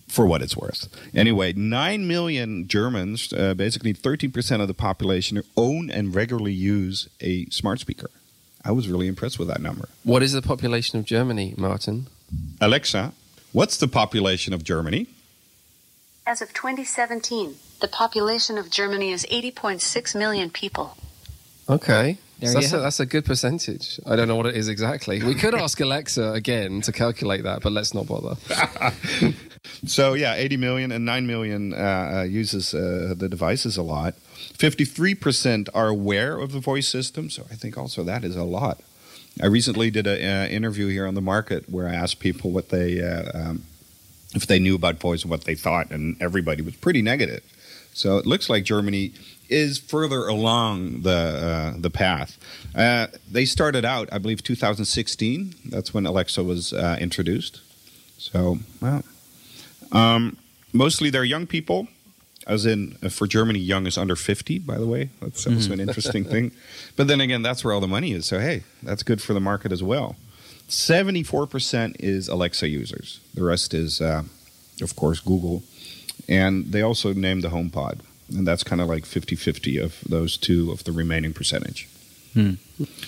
for 0.08 0.26
what 0.26 0.42
it's 0.42 0.56
worth. 0.56 0.88
Anyway, 1.16 1.54
9 1.54 2.08
million 2.08 2.68
Germans, 2.68 3.34
uh, 3.34 3.54
basically 3.54 3.94
13% 3.94 4.62
of 4.62 4.68
the 4.68 4.74
population, 4.74 5.42
own 5.58 5.90
and 5.90 6.14
regularly 6.14 6.54
use 6.54 7.10
a 7.22 7.46
smart 7.48 7.80
speaker. 7.80 8.10
I 8.64 8.72
was 8.72 8.88
really 8.88 9.08
impressed 9.08 9.38
with 9.40 9.48
that 9.48 9.62
number. 9.62 9.90
What 10.04 10.24
is 10.24 10.32
the 10.34 10.42
population 10.42 11.00
of 11.00 11.06
Germany, 11.06 11.54
Martin? 11.58 12.08
Alexa, 12.62 13.14
what's 13.52 13.78
the 13.78 13.88
population 13.88 14.54
of 14.54 14.64
Germany? 14.64 15.08
As 16.26 16.42
of 16.42 16.54
2017, 16.54 17.56
the 17.82 17.88
population 17.88 18.58
of 18.58 18.72
Germany 18.72 19.12
is 19.12 19.26
80.6 19.30 20.16
million 20.16 20.50
people. 20.50 20.98
Okay. 21.70 22.18
There 22.40 22.50
So 22.50 22.60
that's, 22.60 22.74
a, 22.74 22.78
that's 22.80 23.00
a 23.00 23.06
good 23.06 23.26
percentage. 23.26 24.00
I 24.06 24.16
don't 24.16 24.28
know 24.28 24.36
what 24.36 24.46
it 24.46 24.56
is 24.56 24.68
exactly. 24.68 25.24
We 25.24 25.36
could 25.36 25.56
ask 25.56 25.80
Alexa 25.80 26.32
again 26.34 26.82
to 26.82 26.92
calculate 26.92 27.44
that, 27.44 27.62
but 27.62 27.72
let's 27.72 27.94
not 27.94 28.08
bother. 28.08 28.36
So, 29.86 30.14
yeah, 30.14 30.36
80 30.36 30.58
million 30.58 30.92
and 30.92 31.06
9 31.06 31.28
million 31.28 31.74
uh, 31.74 31.78
uh, 32.18 32.24
uses 32.24 32.74
uh, 32.74 33.14
the 33.18 33.28
devices 33.28 33.78
a 33.78 33.84
lot. 33.84 34.16
53% 34.58 35.70
are 35.74 35.88
aware 35.88 36.38
of 36.38 36.52
the 36.52 36.60
voice 36.60 36.88
system, 36.88 37.30
so 37.30 37.46
I 37.52 37.56
think 37.56 37.78
also 37.78 38.04
that 38.04 38.24
is 38.24 38.36
a 38.36 38.44
lot. 38.44 38.82
I 39.42 39.48
recently 39.48 39.92
did 39.92 40.08
an 40.08 40.24
uh, 40.24 40.48
interview 40.50 40.88
here 40.88 41.06
on 41.06 41.16
the 41.16 41.22
market 41.22 41.70
where 41.70 41.88
I 41.88 41.94
asked 41.94 42.20
people 42.20 42.52
what 42.52 42.70
they, 42.70 43.02
uh, 43.02 43.32
um, 43.34 43.64
if 44.34 44.48
they 44.48 44.60
knew 44.60 44.76
about 44.76 45.00
voice 45.00 45.24
and 45.24 45.32
what 45.32 45.44
they 45.44 45.56
thought, 45.56 45.92
and 45.92 46.16
everybody 46.22 46.62
was 46.62 46.76
pretty 46.76 47.02
negative. 47.02 47.44
So 47.94 48.18
it 48.18 48.26
looks 48.26 48.50
like 48.50 48.64
Germany 48.64 49.14
is 49.50 49.78
further 49.78 50.28
along 50.28 51.02
the 51.02 51.12
uh, 51.12 51.74
the 51.78 51.90
path. 51.90 52.38
Uh, 52.74 53.08
they 53.32 53.46
started 53.46 53.86
out, 53.86 54.10
I 54.12 54.18
believe, 54.18 54.44
2016. 54.44 55.56
That's 55.66 55.94
when 55.94 56.06
Alexa 56.06 56.44
was 56.44 56.74
uh, 56.74 56.98
introduced. 57.00 57.62
So, 58.18 58.60
well, 58.82 59.04
um, 59.92 60.38
mostly 60.74 61.10
they're 61.10 61.24
young 61.24 61.48
people. 61.48 61.88
As 62.48 62.68
in, 62.68 62.96
uh, 63.02 63.10
for 63.10 63.26
Germany, 63.26 63.58
young 63.58 63.88
is 63.88 63.98
under 63.98 64.16
50, 64.16 64.60
by 64.60 64.78
the 64.78 64.86
way. 64.86 65.10
That's 65.20 65.48
also 65.48 65.74
an 65.74 65.80
interesting 65.80 66.24
thing. 66.24 66.52
But 66.96 67.08
then 67.08 67.20
again, 67.20 67.42
that's 67.42 67.66
where 67.66 67.74
all 67.74 67.82
the 67.82 67.88
money 67.88 68.14
is. 68.14 68.28
So, 68.28 68.40
hey, 68.40 68.64
that's 68.84 69.02
good 69.02 69.20
for 69.20 69.34
the 69.34 69.40
market 69.40 69.72
as 69.72 69.82
well. 69.82 70.16
74% 70.70 71.96
is 72.00 72.28
Alexa 72.28 72.68
users. 72.70 73.20
The 73.34 73.44
rest 73.44 73.74
is, 73.74 74.00
uh, 74.00 74.24
of 74.82 74.96
course, 74.96 75.20
Google. 75.20 75.64
And 76.30 76.66
they 76.72 76.82
also 76.84 77.14
named 77.14 77.42
the 77.44 77.50
HomePod. 77.50 78.00
And 78.30 78.48
that's 78.48 78.64
kind 78.64 78.82
of 78.82 78.88
like 78.88 79.06
50 79.06 79.36
50 79.36 79.78
of 79.78 80.00
those 80.08 80.38
two 80.38 80.72
of 80.72 80.84
the 80.84 80.92
remaining 80.92 81.34
percentage. 81.34 81.88
Hmm. 82.34 82.54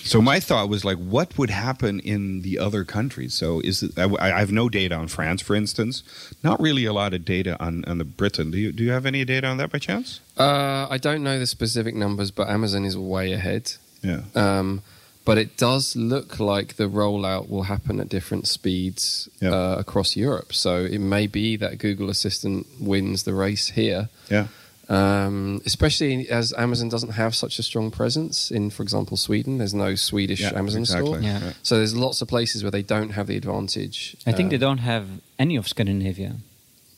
So 0.04 0.22
my 0.22 0.40
thought 0.40 0.70
was 0.70 0.86
like, 0.86 0.98
what 0.98 1.38
would 1.38 1.50
happen 1.50 2.00
in 2.00 2.44
the 2.44 2.58
other 2.58 2.86
countries? 2.86 3.34
So 3.34 3.60
is 3.60 3.84
it, 3.84 4.00
I, 4.00 4.06
I 4.36 4.40
have 4.40 4.52
no 4.54 4.70
data 4.70 4.96
on 4.96 5.10
France, 5.10 5.42
for 5.42 5.54
instance. 5.54 6.02
Not 6.44 6.62
really 6.62 6.86
a 6.86 6.94
lot 6.94 7.14
of 7.14 7.26
data 7.26 7.58
on, 7.62 7.84
on 7.86 7.98
the 7.98 8.06
Britain. 8.06 8.52
Do 8.52 8.58
you 8.58 8.72
do 8.72 8.84
you 8.86 8.92
have 8.92 9.06
any 9.06 9.26
data 9.26 9.48
on 9.48 9.58
that 9.58 9.70
by 9.70 9.80
chance? 9.80 10.22
Uh, 10.38 10.88
I 10.90 10.98
don't 10.98 11.24
know 11.24 11.40
the 11.40 11.48
specific 11.48 11.94
numbers, 11.94 12.32
but 12.32 12.48
Amazon 12.48 12.86
is 12.86 12.98
way 12.98 13.34
ahead. 13.34 13.74
Yeah. 14.02 14.22
Um, 14.34 14.82
but 15.26 15.38
it 15.38 15.58
does 15.58 15.94
look 15.98 16.40
like 16.40 16.78
the 16.78 16.86
rollout 16.88 17.50
will 17.50 17.64
happen 17.64 18.00
at 18.00 18.08
different 18.08 18.48
speeds 18.48 19.28
Yeah. 19.42 19.52
uh, 19.54 19.76
across 19.78 20.16
Europe. 20.16 20.54
So 20.54 20.86
it 20.86 21.00
may 21.02 21.28
be 21.28 21.58
that 21.58 21.80
Google 21.80 22.10
Assistant 22.10 22.66
wins 22.80 23.24
the 23.24 23.34
race 23.34 23.68
here. 23.72 24.08
Yeah. 24.32 24.48
Um, 24.90 25.62
especially 25.66 26.30
as 26.30 26.54
Amazon 26.54 26.88
doesn't 26.90 27.10
have 27.12 27.36
such 27.36 27.60
a 27.60 27.64
strong 27.64 27.92
presence 27.92 28.52
in, 28.52 28.70
for 28.70 28.84
example, 28.84 29.18
Sweden. 29.18 29.58
There's 29.58 29.74
no 29.74 29.96
Swedish 29.96 30.40
Yeah, 30.40 30.54
Amazon 30.58 30.82
exactly. 30.84 31.10
store. 31.12 31.22
Yeah. 31.22 31.54
So 31.62 31.76
there's 31.78 31.94
lots 31.96 32.22
of 32.22 32.30
places 32.30 32.64
where 32.64 32.72
they 32.72 32.84
don't 32.84 33.10
have 33.10 33.28
the 33.28 33.36
advantage. 33.36 34.16
I 34.26 34.32
think 34.32 34.48
Uh, 34.48 34.52
they 34.52 34.58
don't 34.58 34.78
have 34.80 35.06
any 35.38 35.58
of 35.58 35.68
Scandinavia. 35.68 36.38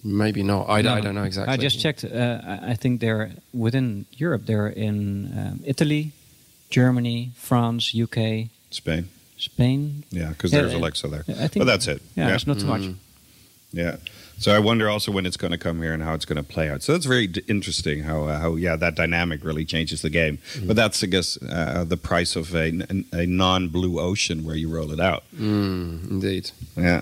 Maybe 0.04 0.44
not. 0.44 0.70
I, 0.70 0.82
No. 0.84 0.94
I 0.94 1.02
don't 1.02 1.16
know 1.16 1.24
exactly. 1.24 1.52
I 1.54 1.58
just 1.58 1.80
checked. 1.80 2.04
Uh, 2.06 2.40
I- 2.46 2.72
I 2.72 2.76
think 2.76 3.02
they're 3.02 3.32
within 3.54 4.06
Europe. 4.18 4.46
They're 4.46 4.68
in 4.68 4.98
um, 5.38 5.60
Italy, 5.66 6.12
Germany, 6.70 7.32
France, 7.36 7.94
UK, 7.96 8.50
Spain. 8.70 9.10
Spain. 9.38 10.04
Yeah, 10.12 10.30
because 10.30 10.54
Yeah, 10.54 10.62
there's 10.62 10.74
Alexa 10.74 11.08
there. 11.08 11.24
I 11.28 11.48
think- 11.48 11.62
but 11.62 11.66
that's 11.66 11.88
it. 11.88 12.02
Yeah, 12.16 12.36
it's 12.36 12.46
not 12.46 12.60
too 12.60 12.68
much. 12.68 12.82
Mm. 12.84 12.96
Yeah. 13.74 13.96
So 14.40 14.56
I 14.56 14.60
wonder 14.60 14.90
also 14.90 15.12
when 15.12 15.26
it's 15.26 15.38
going 15.38 15.52
to 15.52 15.58
come 15.58 15.82
here 15.82 15.94
and 15.94 16.02
how 16.02 16.14
it's 16.14 16.26
going 16.26 16.38
to 16.38 16.44
play 16.44 16.70
out. 16.70 16.82
So 16.82 16.94
that's 16.94 17.06
very 17.06 17.28
d- 17.28 17.44
interesting 17.48 18.04
how 18.04 18.24
uh, 18.24 18.40
how 18.40 18.56
yeah 18.56 18.78
that 18.78 18.96
dynamic 18.96 19.44
really 19.44 19.66
changes 19.66 20.02
the 20.02 20.10
game. 20.10 20.40
But 20.66 20.76
that's 20.76 21.04
I 21.04 21.08
guess 21.08 21.38
uh, 21.44 21.84
the 21.84 21.98
price 21.98 22.36
of 22.36 22.56
a, 22.56 22.68
a 23.12 23.26
non-blue 23.26 24.00
ocean 24.00 24.46
where 24.46 24.56
you 24.56 24.70
roll 24.70 24.92
it 24.92 25.00
out. 25.00 25.24
Mm, 25.36 26.10
indeed. 26.10 26.52
Yeah. 26.78 27.02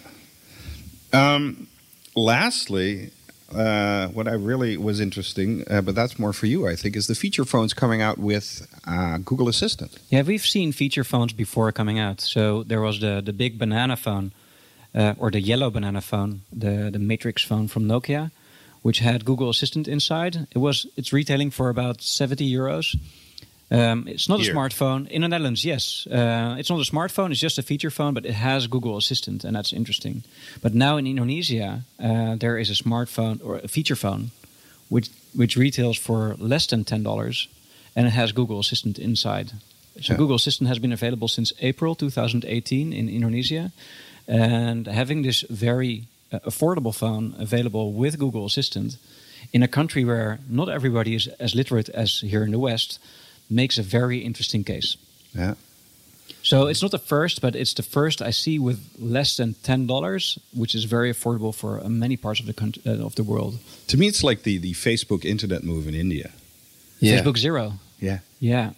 Um, 1.13 1.67
lastly, 2.15 3.11
uh, 3.53 4.07
what 4.09 4.27
I 4.27 4.33
really 4.33 4.75
was 4.75 4.99
interesting, 4.99 5.63
uh, 5.69 5.81
but 5.81 5.95
that's 5.95 6.19
more 6.19 6.33
for 6.33 6.47
you, 6.47 6.67
I 6.67 6.75
think, 6.75 6.95
is 6.95 7.07
the 7.07 7.15
feature 7.15 7.45
phones 7.45 7.73
coming 7.73 8.01
out 8.01 8.17
with 8.17 8.67
uh, 8.85 9.19
Google 9.19 9.47
Assistant. 9.47 9.97
Yeah, 10.09 10.23
we've 10.23 10.45
seen 10.45 10.71
feature 10.71 11.03
phones 11.03 11.33
before 11.33 11.71
coming 11.71 11.97
out. 11.99 12.19
So 12.19 12.63
there 12.63 12.81
was 12.81 12.99
the 12.99 13.21
the 13.23 13.33
big 13.33 13.57
banana 13.57 13.95
phone, 13.95 14.31
uh, 14.97 15.13
or 15.17 15.29
the 15.31 15.39
yellow 15.39 15.69
banana 15.69 16.01
phone, 16.01 16.41
the 16.51 16.89
the 16.91 16.99
Matrix 16.99 17.43
phone 17.43 17.67
from 17.67 17.83
Nokia, 17.87 18.31
which 18.81 18.99
had 18.99 19.23
Google 19.25 19.49
Assistant 19.49 19.87
inside. 19.87 20.47
It 20.55 20.59
was 20.59 20.87
it's 20.97 21.13
retailing 21.13 21.51
for 21.51 21.69
about 21.69 22.01
seventy 22.01 22.47
euros. 22.51 22.95
Um, 23.69 24.07
it's 24.07 24.27
not 24.29 24.39
Here. 24.39 24.53
a 24.53 24.55
smartphone 24.55 25.07
in 25.09 25.21
the 25.21 25.27
Netherlands. 25.27 25.63
Yes, 25.63 26.07
uh, 26.07 26.55
it's 26.57 26.69
not 26.69 26.79
a 26.79 26.89
smartphone. 26.91 27.31
It's 27.31 27.41
just 27.41 27.59
a 27.59 27.61
feature 27.63 27.91
phone, 27.91 28.13
but 28.13 28.25
it 28.25 28.33
has 28.33 28.67
Google 28.67 28.95
Assistant, 28.97 29.43
and 29.43 29.55
that's 29.55 29.73
interesting. 29.73 30.23
But 30.61 30.73
now 30.73 30.97
in 30.97 31.05
Indonesia, 31.05 31.83
uh, 31.99 32.37
there 32.39 32.57
is 32.57 32.69
a 32.69 32.83
smartphone 32.83 33.39
or 33.43 33.57
a 33.63 33.67
feature 33.67 33.97
phone, 33.97 34.31
which 34.89 35.09
which 35.35 35.57
retails 35.57 35.97
for 35.99 36.35
less 36.39 36.65
than 36.67 36.83
ten 36.85 37.03
dollars, 37.03 37.47
and 37.95 38.07
it 38.07 38.11
has 38.13 38.31
Google 38.31 38.59
Assistant 38.59 38.97
inside. 38.99 39.51
So 40.01 40.13
Yeah. 40.13 40.17
Google 40.17 40.35
Assistant 40.35 40.67
has 40.69 40.79
been 40.79 40.93
available 40.93 41.27
since 41.27 41.53
April 41.59 41.95
2018 41.95 42.93
in 42.93 43.09
Indonesia, 43.09 43.71
and 44.27 44.87
having 44.87 45.23
this 45.23 45.45
very 45.49 46.03
uh, 46.31 46.39
affordable 46.45 46.93
phone 46.93 47.33
available 47.39 47.93
with 47.93 48.17
Google 48.19 48.45
Assistant 48.45 48.97
in 49.53 49.63
a 49.63 49.67
country 49.67 50.03
where 50.05 50.39
not 50.49 50.69
everybody 50.69 51.15
is 51.15 51.27
as 51.39 51.53
literate 51.55 51.89
as 51.89 52.19
here 52.21 52.43
in 52.43 52.51
the 52.51 52.59
West 52.59 52.99
makes 53.49 53.77
a 53.77 53.83
very 53.83 54.17
interesting 54.17 54.63
case. 54.63 54.97
Yeah. 55.33 55.53
So 56.43 56.67
it's 56.67 56.81
not 56.81 56.91
the 56.91 56.99
first, 56.99 57.41
but 57.41 57.55
it's 57.55 57.73
the 57.73 57.83
first 57.83 58.21
I 58.21 58.31
see 58.31 58.59
with 58.59 58.79
less 58.99 59.35
than 59.37 59.55
ten 59.63 59.87
dollars, 59.87 60.37
which 60.53 60.75
is 60.75 60.83
very 60.85 61.11
affordable 61.11 61.53
for 61.53 61.79
uh, 61.79 61.89
many 61.89 62.17
parts 62.17 62.39
of 62.39 62.45
the 62.45 62.53
country 62.53 62.81
uh, 62.85 63.05
of 63.05 63.15
the 63.15 63.23
world. 63.23 63.59
To 63.87 63.97
me, 63.97 64.07
it's 64.07 64.23
like 64.23 64.43
the, 64.43 64.57
the 64.59 64.73
Facebook 64.73 65.25
internet 65.25 65.63
move 65.63 65.87
in 65.87 65.95
India. 65.95 66.31
Yeah. 66.99 67.21
Facebook 67.21 67.37
Zero, 67.37 67.73
Yeah. 67.99 68.19
yeah, 68.39 68.71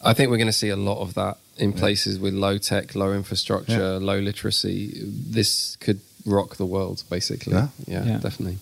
I 0.00 0.14
think 0.14 0.30
we're 0.30 0.36
going 0.38 0.52
to 0.52 0.58
see 0.58 0.68
a 0.70 0.76
lot 0.76 1.00
of 1.00 1.14
that 1.14 1.36
in 1.58 1.72
places 1.72 2.18
with 2.18 2.34
low 2.34 2.58
tech, 2.58 2.94
low 2.94 3.12
infrastructure, 3.12 3.98
low 3.98 4.18
literacy. 4.18 4.92
This 5.34 5.76
could 5.80 6.00
rock 6.24 6.56
the 6.56 6.66
world, 6.66 7.02
basically. 7.10 7.52
Yeah. 7.54 7.68
Yeah, 7.86 8.04
Yeah. 8.06 8.18
definitely. 8.18 8.58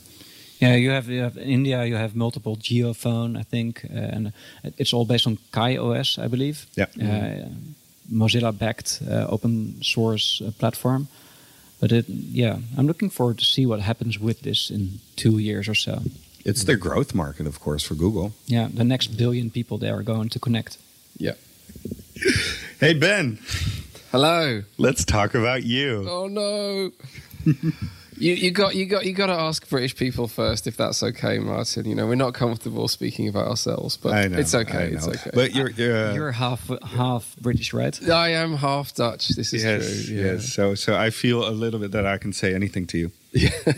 yeah. 0.61 0.77
You 0.77 0.91
have, 0.91 1.09
you 1.09 1.23
have 1.23 1.37
in 1.37 1.49
India, 1.49 1.85
you 1.85 1.97
have 1.97 2.15
multiple 2.15 2.57
JioPhone, 2.57 3.37
I 3.39 3.43
think, 3.45 3.85
uh, 3.85 4.15
and 4.17 4.33
it's 4.79 4.93
all 4.93 5.05
based 5.07 5.27
on 5.27 5.39
KaiOS, 5.53 6.19
I 6.19 6.29
believe. 6.29 6.67
Yeah. 6.77 6.87
uh, 7.01 7.49
Mozilla-backed 8.13 9.01
uh, 9.11 9.27
open 9.31 9.83
source 9.83 10.43
uh, 10.47 10.51
platform. 10.59 11.09
But 11.81 11.91
it, 11.93 12.05
yeah, 12.09 12.59
I'm 12.79 12.87
looking 12.87 13.11
forward 13.11 13.39
to 13.39 13.45
see 13.45 13.67
what 13.67 13.81
happens 13.81 14.19
with 14.19 14.41
this 14.43 14.71
in 14.71 15.01
two 15.17 15.39
years 15.39 15.69
or 15.69 15.75
so. 15.75 16.03
It's 16.45 16.65
the 16.65 16.77
growth 16.77 17.15
market, 17.15 17.47
of 17.47 17.59
course, 17.61 17.83
for 17.87 17.95
Google. 17.97 18.33
Yeah, 18.47 18.69
the 18.77 18.85
next 18.85 19.17
billion 19.17 19.51
people 19.51 19.79
they 19.79 19.91
are 19.91 20.03
going 20.03 20.29
to 20.31 20.39
connect. 20.39 20.79
Yeah. 21.19 21.35
Hey, 22.85 22.93
Ben, 22.93 23.39
Hello. 24.13 24.63
let's 24.77 25.07
talk 25.07 25.35
about 25.35 25.63
you. 25.63 26.05
Oh 26.07 26.27
no. 26.27 26.91
you 28.17 28.35
you 28.35 28.51
got 28.51 28.75
you 28.75 28.87
got 28.87 29.05
you 29.05 29.13
got 29.13 29.27
to 29.27 29.33
ask 29.35 29.69
British 29.69 29.97
people 29.97 30.29
first 30.29 30.67
if 30.67 30.77
that's 30.77 31.03
okay, 31.03 31.39
Martin. 31.39 31.87
You 31.87 31.95
know 31.95 32.07
we're 32.07 32.15
not 32.15 32.35
comfortable 32.35 32.89
speaking 32.89 33.29
about 33.29 33.49
ourselves, 33.49 33.97
but 33.97 34.31
know. 34.31 34.39
it's 34.39 34.55
okay. 34.55 34.89
It's 34.93 35.07
okay. 35.07 35.31
But 35.33 35.55
you're. 35.55 35.71
you're, 35.71 35.97
uh, 35.97 36.15
You're 36.15 36.33
half 36.33 36.71
half 36.83 37.35
British, 37.41 37.73
right? 37.73 37.97
I 38.09 38.31
am 38.31 38.57
half 38.57 38.95
Dutch. 38.95 39.29
This 39.29 39.53
is 39.53 39.65
yes, 39.65 40.07
true. 40.07 40.17
Yeah. 40.17 40.25
yes. 40.33 40.53
So, 40.53 40.75
so 40.75 40.97
I 40.97 41.11
feel 41.11 41.49
a 41.49 41.51
little 41.51 41.81
bit 41.81 41.93
that 41.93 42.07
I 42.07 42.19
can 42.19 42.33
say 42.33 42.55
anything 42.55 42.87
to 42.89 42.99
you. 42.99 43.11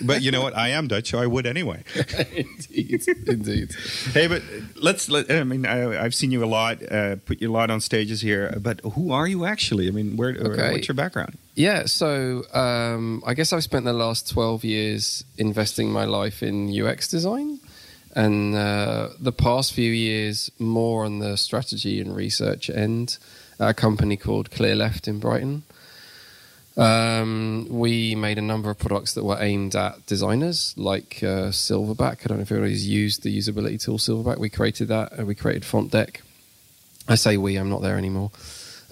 but 0.03 0.21
you 0.21 0.31
know 0.31 0.43
what? 0.43 0.55
I 0.55 0.69
am 0.69 0.87
Dutch, 0.87 1.11
so 1.11 1.19
I 1.19 1.27
would 1.27 1.47
anyway. 1.47 1.83
indeed, 2.37 3.09
indeed. 3.27 3.75
hey, 4.13 4.27
but 4.27 4.43
let's. 4.77 5.09
Let, 5.09 5.31
I 5.31 5.45
mean, 5.45 5.65
I, 5.65 6.05
I've 6.05 6.15
seen 6.15 6.31
you 6.31 6.45
a 6.45 6.47
lot, 6.47 6.83
uh, 6.93 7.17
put 7.17 7.41
you 7.41 7.51
a 7.51 7.55
lot 7.55 7.71
on 7.71 7.81
stages 7.81 8.21
here. 8.21 8.55
But 8.61 8.81
who 8.81 9.13
are 9.13 9.27
you 9.27 9.47
actually? 9.47 9.89
I 9.89 9.93
mean, 9.93 10.17
where? 10.17 10.31
uh, 10.31 10.49
Okay. 10.49 10.73
What's 10.73 10.89
your 10.89 10.95
background? 10.95 11.39
Yeah, 11.57 11.87
so 11.87 12.45
um, 12.53 13.23
I 13.27 13.33
guess 13.33 13.51
I've 13.55 13.65
spent 13.65 13.87
the 13.87 13.95
last 13.95 14.29
12 14.29 14.63
years 14.63 15.25
investing 15.39 15.91
my 15.91 16.05
life 16.05 16.43
in 16.43 16.69
UX 16.69 17.09
design, 17.09 17.61
and 18.15 18.55
uh, 18.55 19.09
the 19.19 19.33
past 19.33 19.73
few 19.73 19.91
years 19.91 20.51
more 20.59 21.07
on 21.07 21.19
the 21.19 21.39
strategy 21.39 21.99
and 21.99 22.15
research 22.15 22.69
end 22.69 23.17
at 23.59 23.71
a 23.71 23.75
company 23.75 24.19
called 24.19 24.51
Clearleft 24.51 25.09
in 25.09 25.19
Brighton. 25.19 25.63
Um, 26.77 27.67
we 27.71 28.15
made 28.15 28.37
a 28.37 28.43
number 28.43 28.69
of 28.69 28.79
products 28.79 29.15
that 29.15 29.25
were 29.25 29.39
aimed 29.41 29.75
at 29.75 30.05
designers, 30.05 30.75
like 30.77 31.21
uh, 31.23 31.49
Silverback. 31.53 32.21
I 32.23 32.27
don't 32.27 32.37
know 32.37 32.43
if 32.43 32.53
anybody's 32.53 32.87
used 32.87 33.23
the 33.23 33.35
usability 33.35 33.83
tool 33.83 33.97
Silverback. 33.97 34.37
We 34.37 34.51
created 34.51 34.89
that. 34.89 35.13
and 35.13 35.27
we 35.27 35.35
created 35.35 35.63
Fontdeck. 35.63 36.21
I 37.09 37.15
say 37.15 37.39
we, 37.39 37.57
I'm 37.57 37.71
not 37.71 37.81
there 37.81 37.97
anymore. 37.97 38.31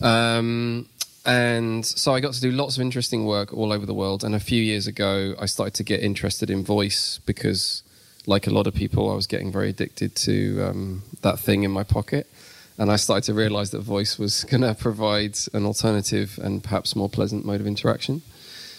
Um, 0.00 0.88
and 1.26 1.86
so 1.86 2.14
I 2.14 2.20
got 2.20 2.34
to 2.34 2.40
do 2.40 2.50
lots 2.50 2.76
of 2.76 2.82
interesting 2.82 3.24
work 3.24 3.54
all 3.54 3.72
over 3.72 3.86
the 3.86 3.94
world. 3.94 4.24
And 4.24 4.34
a 4.34 4.40
few 4.40 4.62
years 4.62 4.86
ago, 4.86 5.34
I 5.38 5.46
started 5.46 5.74
to 5.74 5.82
get 5.82 6.02
interested 6.02 6.50
in 6.50 6.64
voice 6.64 7.18
because, 7.24 7.82
like 8.26 8.46
a 8.46 8.50
lot 8.50 8.66
of 8.66 8.74
people, 8.74 9.10
I 9.10 9.14
was 9.14 9.26
getting 9.26 9.50
very 9.50 9.70
addicted 9.70 10.14
to 10.16 10.62
um, 10.62 11.02
that 11.22 11.38
thing 11.38 11.62
in 11.62 11.70
my 11.70 11.82
pocket. 11.82 12.30
And 12.76 12.90
I 12.90 12.96
started 12.96 13.24
to 13.24 13.34
realize 13.34 13.70
that 13.70 13.80
voice 13.80 14.18
was 14.18 14.44
going 14.50 14.62
to 14.62 14.74
provide 14.74 15.38
an 15.54 15.64
alternative 15.64 16.38
and 16.42 16.62
perhaps 16.62 16.94
more 16.94 17.08
pleasant 17.08 17.46
mode 17.46 17.60
of 17.60 17.66
interaction. 17.66 18.20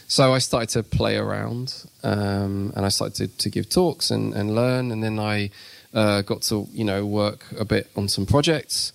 So 0.07 0.33
I 0.33 0.37
started 0.37 0.69
to 0.69 0.83
play 0.83 1.17
around 1.17 1.89
um, 2.03 2.71
and 2.75 2.85
I 2.85 2.89
started 2.89 3.15
to, 3.15 3.37
to 3.39 3.49
give 3.49 3.69
talks 3.69 4.11
and, 4.11 4.35
and 4.35 4.53
learn. 4.53 4.91
And 4.91 5.03
then 5.03 5.17
I 5.17 5.49
uh, 5.95 6.21
got 6.21 6.43
to, 6.43 6.67
you 6.71 6.83
know, 6.83 7.07
work 7.07 7.47
a 7.57 7.65
bit 7.65 7.89
on 7.95 8.07
some 8.07 8.27
projects. 8.27 8.93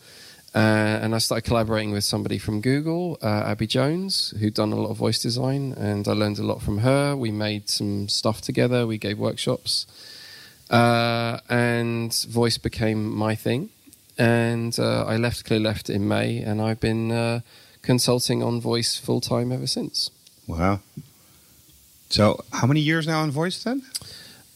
Uh, 0.53 0.59
and 1.03 1.15
I 1.15 1.19
started 1.19 1.47
collaborating 1.47 1.93
with 1.93 2.03
somebody 2.03 2.37
from 2.37 2.61
Google, 2.61 3.19
uh, 3.23 3.27
Abi 3.53 3.69
Jones, 3.69 4.35
who'd 4.41 4.55
done 4.55 4.73
a 4.73 4.77
lot 4.77 4.91
of 4.91 4.97
voice 4.97 5.23
design, 5.23 5.73
and 5.75 6.09
I 6.09 6.13
learned 6.13 6.41
a 6.41 6.43
lot 6.43 6.61
from 6.61 6.79
her. 6.79 7.15
We 7.15 7.31
made 7.31 7.69
some 7.69 8.09
stuff 8.09 8.41
together, 8.41 8.85
we 8.85 8.99
gave 8.99 9.17
workshops, 9.17 9.87
uh, 10.69 11.39
and 11.49 12.13
voice 12.29 12.59
became 12.59 13.15
my 13.15 13.37
thing. 13.37 13.71
And 14.19 14.77
uh, 14.79 15.05
I 15.07 15.17
left 15.17 15.47
Clearleft 15.47 15.89
in 15.89 16.09
May, 16.09 16.39
and 16.39 16.61
I've 16.61 16.81
been 16.81 17.13
uh, 17.13 17.41
consulting 17.83 18.43
on 18.43 18.61
voice 18.61 18.99
full 18.99 19.21
time 19.21 19.53
ever 19.53 19.69
since. 19.69 20.11
Wow. 20.49 20.81
So, 22.09 22.45
how 22.53 22.67
many 22.67 22.81
years 22.81 23.07
now 23.07 23.21
on 23.21 23.31
voice 23.31 23.63
then? 23.63 23.83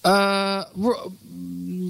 Uh, 0.05 0.65
r- 0.85 1.07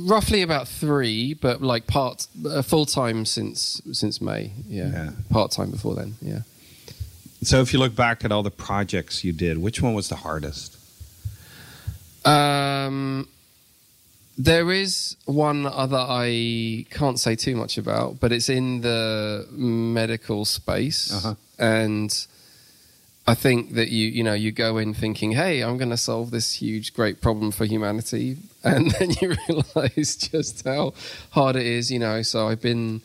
roughly 0.07 0.43
about 0.43 0.69
three, 0.69 1.35
but 1.35 1.61
like 1.63 1.87
part 1.87 2.27
uh, 2.49 2.63
full 2.63 2.87
time 2.87 3.25
since 3.25 3.83
since 3.93 4.21
May. 4.21 4.53
Yeah, 4.69 4.91
Yeah. 4.93 5.11
part 5.31 5.51
time 5.51 5.71
before 5.71 5.95
then. 5.97 6.15
Yeah. 6.23 6.41
So, 7.43 7.61
if 7.61 7.73
you 7.73 7.79
look 7.79 7.95
back 7.97 8.25
at 8.25 8.33
all 8.33 8.43
the 8.43 8.51
projects 8.51 9.23
you 9.25 9.33
did, 9.33 9.59
which 9.59 9.83
one 9.83 9.95
was 9.95 10.09
the 10.09 10.17
hardest? 10.17 10.77
Um, 12.25 13.29
there 14.39 14.71
is 14.73 15.17
one 15.27 15.67
other 15.67 15.99
I 15.99 16.87
can't 16.91 17.19
say 17.21 17.37
too 17.37 17.55
much 17.57 17.77
about, 17.79 18.19
but 18.21 18.33
it's 18.33 18.49
in 18.49 18.81
the 18.81 19.47
medical 19.53 20.45
space, 20.45 21.13
Uh-huh. 21.13 21.35
and 21.59 22.27
I 23.27 23.35
think 23.35 23.73
that 23.75 23.89
you 23.89 24.07
you 24.09 24.23
know 24.23 24.35
you 24.35 24.53
go 24.53 24.77
in 24.77 24.93
thinking, 24.95 25.33
hey, 25.33 25.63
I'm 25.63 25.79
going 25.79 25.91
to 25.91 25.97
solve 25.97 26.31
this 26.31 26.55
huge 26.55 26.93
great 26.93 27.21
problem 27.23 27.51
for 27.53 27.65
humanity, 27.65 28.37
and 28.65 28.91
then 28.93 29.11
you 29.21 29.35
realize 29.49 30.17
just 30.33 30.65
how 30.67 30.93
hard 31.31 31.57
it 31.57 31.67
is. 31.67 31.91
You 31.91 31.99
know, 32.01 32.23
so 32.23 32.49
I've 32.49 32.61
been 32.61 33.01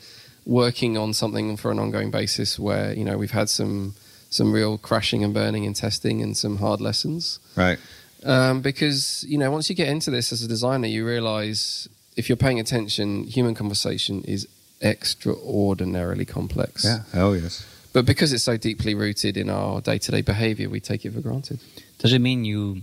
working 0.46 0.98
on 0.98 1.14
something 1.14 1.56
for 1.58 1.72
an 1.72 1.80
ongoing 1.80 2.12
basis 2.12 2.58
where 2.60 2.92
you 2.94 3.06
know 3.06 3.18
we've 3.18 3.32
had 3.32 3.50
some 3.50 3.94
some 4.30 4.52
real 4.52 4.78
crashing 4.78 5.24
and 5.24 5.34
burning 5.34 5.64
in 5.64 5.74
testing 5.74 6.22
and 6.22 6.38
some 6.38 6.58
hard 6.58 6.80
lessons 6.80 7.40
Right. 7.56 7.80
um, 8.24 8.62
because 8.62 9.26
you 9.28 9.38
know 9.40 9.50
once 9.52 9.70
you 9.70 9.76
get 9.76 9.88
into 9.88 10.12
this 10.12 10.32
as 10.32 10.44
a 10.44 10.48
designer, 10.48 10.88
you 10.88 11.06
realize 11.06 11.88
if 12.16 12.28
you're 12.30 12.36
paying 12.36 12.60
attention, 12.60 13.24
human 13.24 13.56
conversation 13.56 14.22
is 14.24 14.48
extraordinarily 14.82 16.26
complex. 16.26 16.84
Yeah. 16.86 17.04
Oh 17.14 17.34
yes. 17.34 17.66
But 17.94 18.06
because 18.06 18.34
it's 18.34 18.44
so 18.44 18.58
deeply 18.58 18.94
rooted 18.94 19.38
in 19.38 19.50
our 19.50 19.82
day 19.82 19.98
to 19.98 20.12
day 20.12 20.22
behavior, 20.22 20.70
we 20.70 20.80
take 20.80 21.06
it 21.06 21.14
for 21.14 21.22
granted. 21.22 21.60
Does 21.98 22.14
it 22.14 22.20
mean 22.20 22.46
you, 22.46 22.82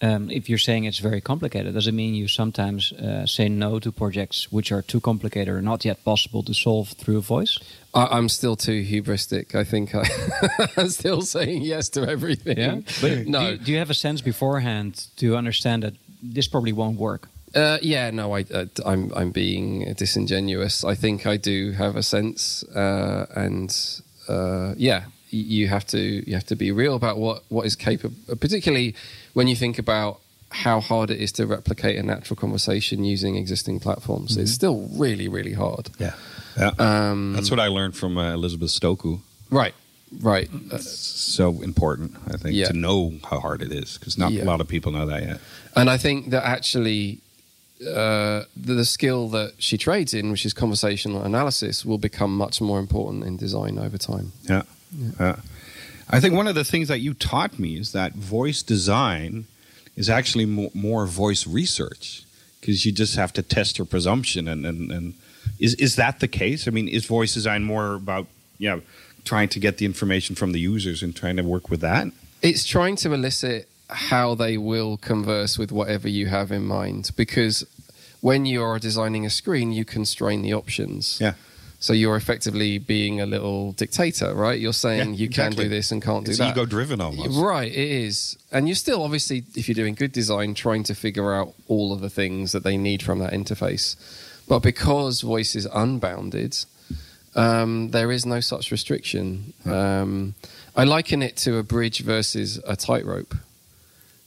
um, 0.00 0.30
if 0.30 0.48
you're 0.48 0.58
saying 0.58 0.84
it's 0.84 0.98
very 0.98 1.20
complicated, 1.20 1.74
does 1.74 1.86
it 1.86 1.94
mean 1.94 2.14
you 2.14 2.28
sometimes 2.28 2.92
uh, 2.92 3.26
say 3.26 3.48
no 3.48 3.78
to 3.80 3.90
projects 3.90 4.52
which 4.52 4.70
are 4.70 4.82
too 4.82 5.00
complicated 5.00 5.52
or 5.52 5.60
not 5.60 5.84
yet 5.84 6.04
possible 6.04 6.42
to 6.44 6.54
solve 6.54 6.90
through 6.90 7.18
a 7.18 7.20
voice? 7.20 7.58
I, 7.92 8.06
I'm 8.06 8.28
still 8.28 8.56
too 8.56 8.82
hubristic. 8.82 9.54
I 9.54 9.64
think 9.64 9.94
I, 9.94 10.04
I'm 10.76 10.90
still 10.90 11.22
saying 11.22 11.62
yes 11.62 11.88
to 11.90 12.08
everything. 12.08 12.84
But 13.00 13.26
no. 13.26 13.40
do, 13.40 13.46
you, 13.52 13.58
do 13.58 13.72
you 13.72 13.78
have 13.78 13.90
a 13.90 13.94
sense 13.94 14.20
beforehand 14.20 15.08
to 15.16 15.36
understand 15.36 15.82
that 15.82 15.94
this 16.22 16.46
probably 16.46 16.72
won't 16.72 16.98
work? 16.98 17.28
Uh, 17.54 17.78
yeah, 17.80 18.10
no, 18.10 18.34
I, 18.34 18.44
uh, 18.52 18.66
I'm 18.84 19.10
I'm 19.14 19.30
being 19.30 19.94
disingenuous. 19.94 20.84
I 20.84 20.94
think 20.94 21.26
I 21.26 21.38
do 21.38 21.72
have 21.72 21.96
a 21.96 22.02
sense, 22.02 22.62
uh, 22.64 23.26
and 23.34 23.74
uh, 24.28 24.74
yeah, 24.76 25.04
you 25.30 25.68
have 25.68 25.86
to 25.88 25.98
you 25.98 26.34
have 26.34 26.46
to 26.46 26.56
be 26.56 26.70
real 26.72 26.94
about 26.94 27.18
what 27.18 27.42
what 27.48 27.66
is 27.66 27.76
capable, 27.76 28.16
particularly 28.36 28.94
when 29.34 29.48
you 29.48 29.56
think 29.56 29.78
about 29.78 30.20
how 30.50 30.80
hard 30.80 31.10
it 31.10 31.20
is 31.20 31.32
to 31.32 31.46
replicate 31.46 31.98
a 31.98 32.02
natural 32.02 32.36
conversation 32.36 33.04
using 33.04 33.36
existing 33.36 33.80
platforms. 33.80 34.36
It's 34.36 34.52
still 34.52 34.88
really 34.96 35.28
really 35.28 35.52
hard. 35.54 35.90
Yeah. 35.98 36.14
Yeah. 36.56 36.70
Um, 36.78 37.32
That's 37.34 37.50
what 37.50 37.60
I 37.60 37.68
learned 37.68 37.94
from 37.96 38.16
uh, 38.16 38.32
Elizabeth 38.32 38.70
Stokoe. 38.70 39.20
right, 39.50 39.74
right. 40.22 40.48
Uh, 40.72 40.78
So 40.78 41.60
important, 41.62 42.12
I 42.32 42.36
think, 42.38 42.54
Yeah. 42.54 42.68
to 42.68 42.72
know 42.72 43.12
how 43.30 43.40
hard 43.40 43.60
it 43.60 43.72
is, 43.72 43.98
because 43.98 44.16
not 44.16 44.32
Yeah. 44.32 44.44
a 44.44 44.46
lot 44.46 44.60
of 44.62 44.68
people 44.68 44.90
know 44.92 45.04
that 45.06 45.22
yet. 45.22 45.40
And 45.74 45.90
I 45.90 45.98
think 45.98 46.30
that 46.30 46.44
actually 46.44 47.18
uh, 47.80 48.44
the, 48.56 48.74
the 48.74 48.84
skill 48.84 49.28
that 49.28 49.54
she 49.58 49.76
trades 49.76 50.14
in, 50.14 50.30
which 50.30 50.46
is 50.46 50.54
conversational 50.54 51.22
analysis, 51.22 51.84
will 51.84 51.98
become 51.98 52.36
much 52.36 52.60
more 52.60 52.78
important 52.78 53.24
in 53.24 53.36
design 53.36 53.78
over 53.78 53.98
time. 53.98 54.32
Yeah. 54.48 54.62
Yeah. 55.20 55.36
I 56.08 56.20
think 56.20 56.34
one 56.34 56.46
of 56.46 56.54
the 56.54 56.64
things 56.64 56.88
that 56.88 57.00
you 57.00 57.14
taught 57.14 57.58
me 57.58 57.76
is 57.76 57.92
that 57.92 58.14
voice 58.14 58.62
design 58.62 59.46
is 59.96 60.08
actually 60.08 60.46
more, 60.46 60.70
more 60.72 61.06
voice 61.06 61.46
research 61.46 62.22
because 62.60 62.86
you 62.86 62.92
just 62.92 63.16
have 63.16 63.32
to 63.34 63.42
test 63.42 63.78
your 63.78 63.86
presumption. 63.86 64.48
And, 64.48 64.64
and, 64.64 64.90
and 64.92 65.14
is, 65.58 65.74
is 65.74 65.96
that 65.96 66.20
the 66.20 66.28
case? 66.28 66.68
I 66.68 66.70
mean, 66.70 66.88
is 66.88 67.06
voice 67.06 67.34
design 67.34 67.64
more 67.64 67.94
about, 67.94 68.26
yeah, 68.58 68.80
trying 69.24 69.48
to 69.50 69.60
get 69.60 69.78
the 69.78 69.84
information 69.84 70.36
from 70.36 70.52
the 70.52 70.60
users 70.60 71.02
and 71.02 71.14
trying 71.14 71.36
to 71.36 71.42
work 71.42 71.68
with 71.70 71.80
that? 71.80 72.06
It's 72.42 72.64
trying 72.64 72.96
to 72.96 73.12
elicit 73.12 73.68
how 73.88 74.34
they 74.34 74.56
will 74.58 74.96
converse 74.96 75.58
with 75.58 75.70
whatever 75.72 76.08
you 76.08 76.26
have 76.26 76.50
in 76.50 76.64
mind 76.64 77.10
because 77.16 77.64
when 78.20 78.44
you 78.46 78.62
are 78.62 78.78
designing 78.78 79.24
a 79.24 79.30
screen, 79.30 79.70
you 79.72 79.84
constrain 79.84 80.42
the 80.42 80.52
options. 80.52 81.18
Yeah. 81.20 81.34
So 81.78 81.92
you're 81.92 82.16
effectively 82.16 82.78
being 82.78 83.20
a 83.20 83.26
little 83.26 83.72
dictator, 83.72 84.34
right? 84.34 84.58
You're 84.58 84.72
saying 84.72 85.10
Yeah, 85.10 85.16
you 85.20 85.28
can 85.28 85.52
do 85.52 85.68
this 85.68 85.92
and 85.92 86.02
can't 86.02 86.26
It's 86.26 86.38
do 86.38 86.44
that. 86.44 86.52
ego 86.56 86.64
driven 86.66 87.00
almost. 87.00 87.38
Right, 87.38 87.70
it 87.70 87.76
is. 87.76 88.36
And 88.50 88.66
you're 88.66 88.74
still, 88.74 89.02
obviously, 89.04 89.44
if 89.54 89.68
you're 89.68 89.74
doing 89.74 89.94
good 89.94 90.10
design, 90.10 90.54
trying 90.54 90.82
to 90.84 90.94
figure 90.94 91.34
out 91.34 91.54
all 91.68 91.92
of 91.92 92.00
the 92.00 92.10
things 92.10 92.52
that 92.52 92.64
they 92.64 92.76
need 92.78 93.02
from 93.02 93.18
that 93.20 93.32
interface. 93.32 93.94
But 94.48 94.60
because 94.60 95.20
voice 95.20 95.54
is 95.54 95.66
unbounded, 95.66 96.56
um, 97.34 97.90
there 97.90 98.10
is 98.10 98.24
no 98.24 98.40
such 98.40 98.70
restriction. 98.72 99.52
Um, 99.66 100.34
I 100.74 100.84
liken 100.84 101.22
it 101.22 101.36
to 101.38 101.58
a 101.58 101.62
bridge 101.62 102.00
versus 102.00 102.58
a 102.66 102.74
tightrope. 102.74 103.34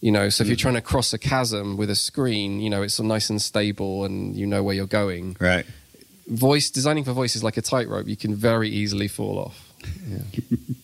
You 0.02 0.12
know, 0.12 0.30
so 0.30 0.44
if 0.44 0.48
you're 0.48 0.56
trying 0.56 0.76
to 0.76 0.82
cross 0.82 1.12
a 1.12 1.18
chasm 1.18 1.76
with 1.76 1.90
a 1.90 1.96
screen, 1.96 2.62
you 2.62 2.70
know, 2.70 2.82
it's 2.82 3.00
nice 3.00 3.30
and 3.30 3.42
stable 3.42 4.06
and 4.06 4.36
you 4.36 4.48
know 4.48 4.64
where 4.64 4.74
you're 4.74 4.88
going. 4.88 5.36
Right. 5.40 5.66
Voice 6.28 6.70
designing 6.70 7.04
for 7.04 7.12
voice 7.12 7.36
is 7.36 7.44
like 7.44 7.58
a 7.58 7.62
tightrope. 7.62 8.08
You 8.08 8.16
can 8.16 8.36
very 8.36 8.70
easily 8.70 9.08
fall 9.10 9.38
off. 9.38 9.74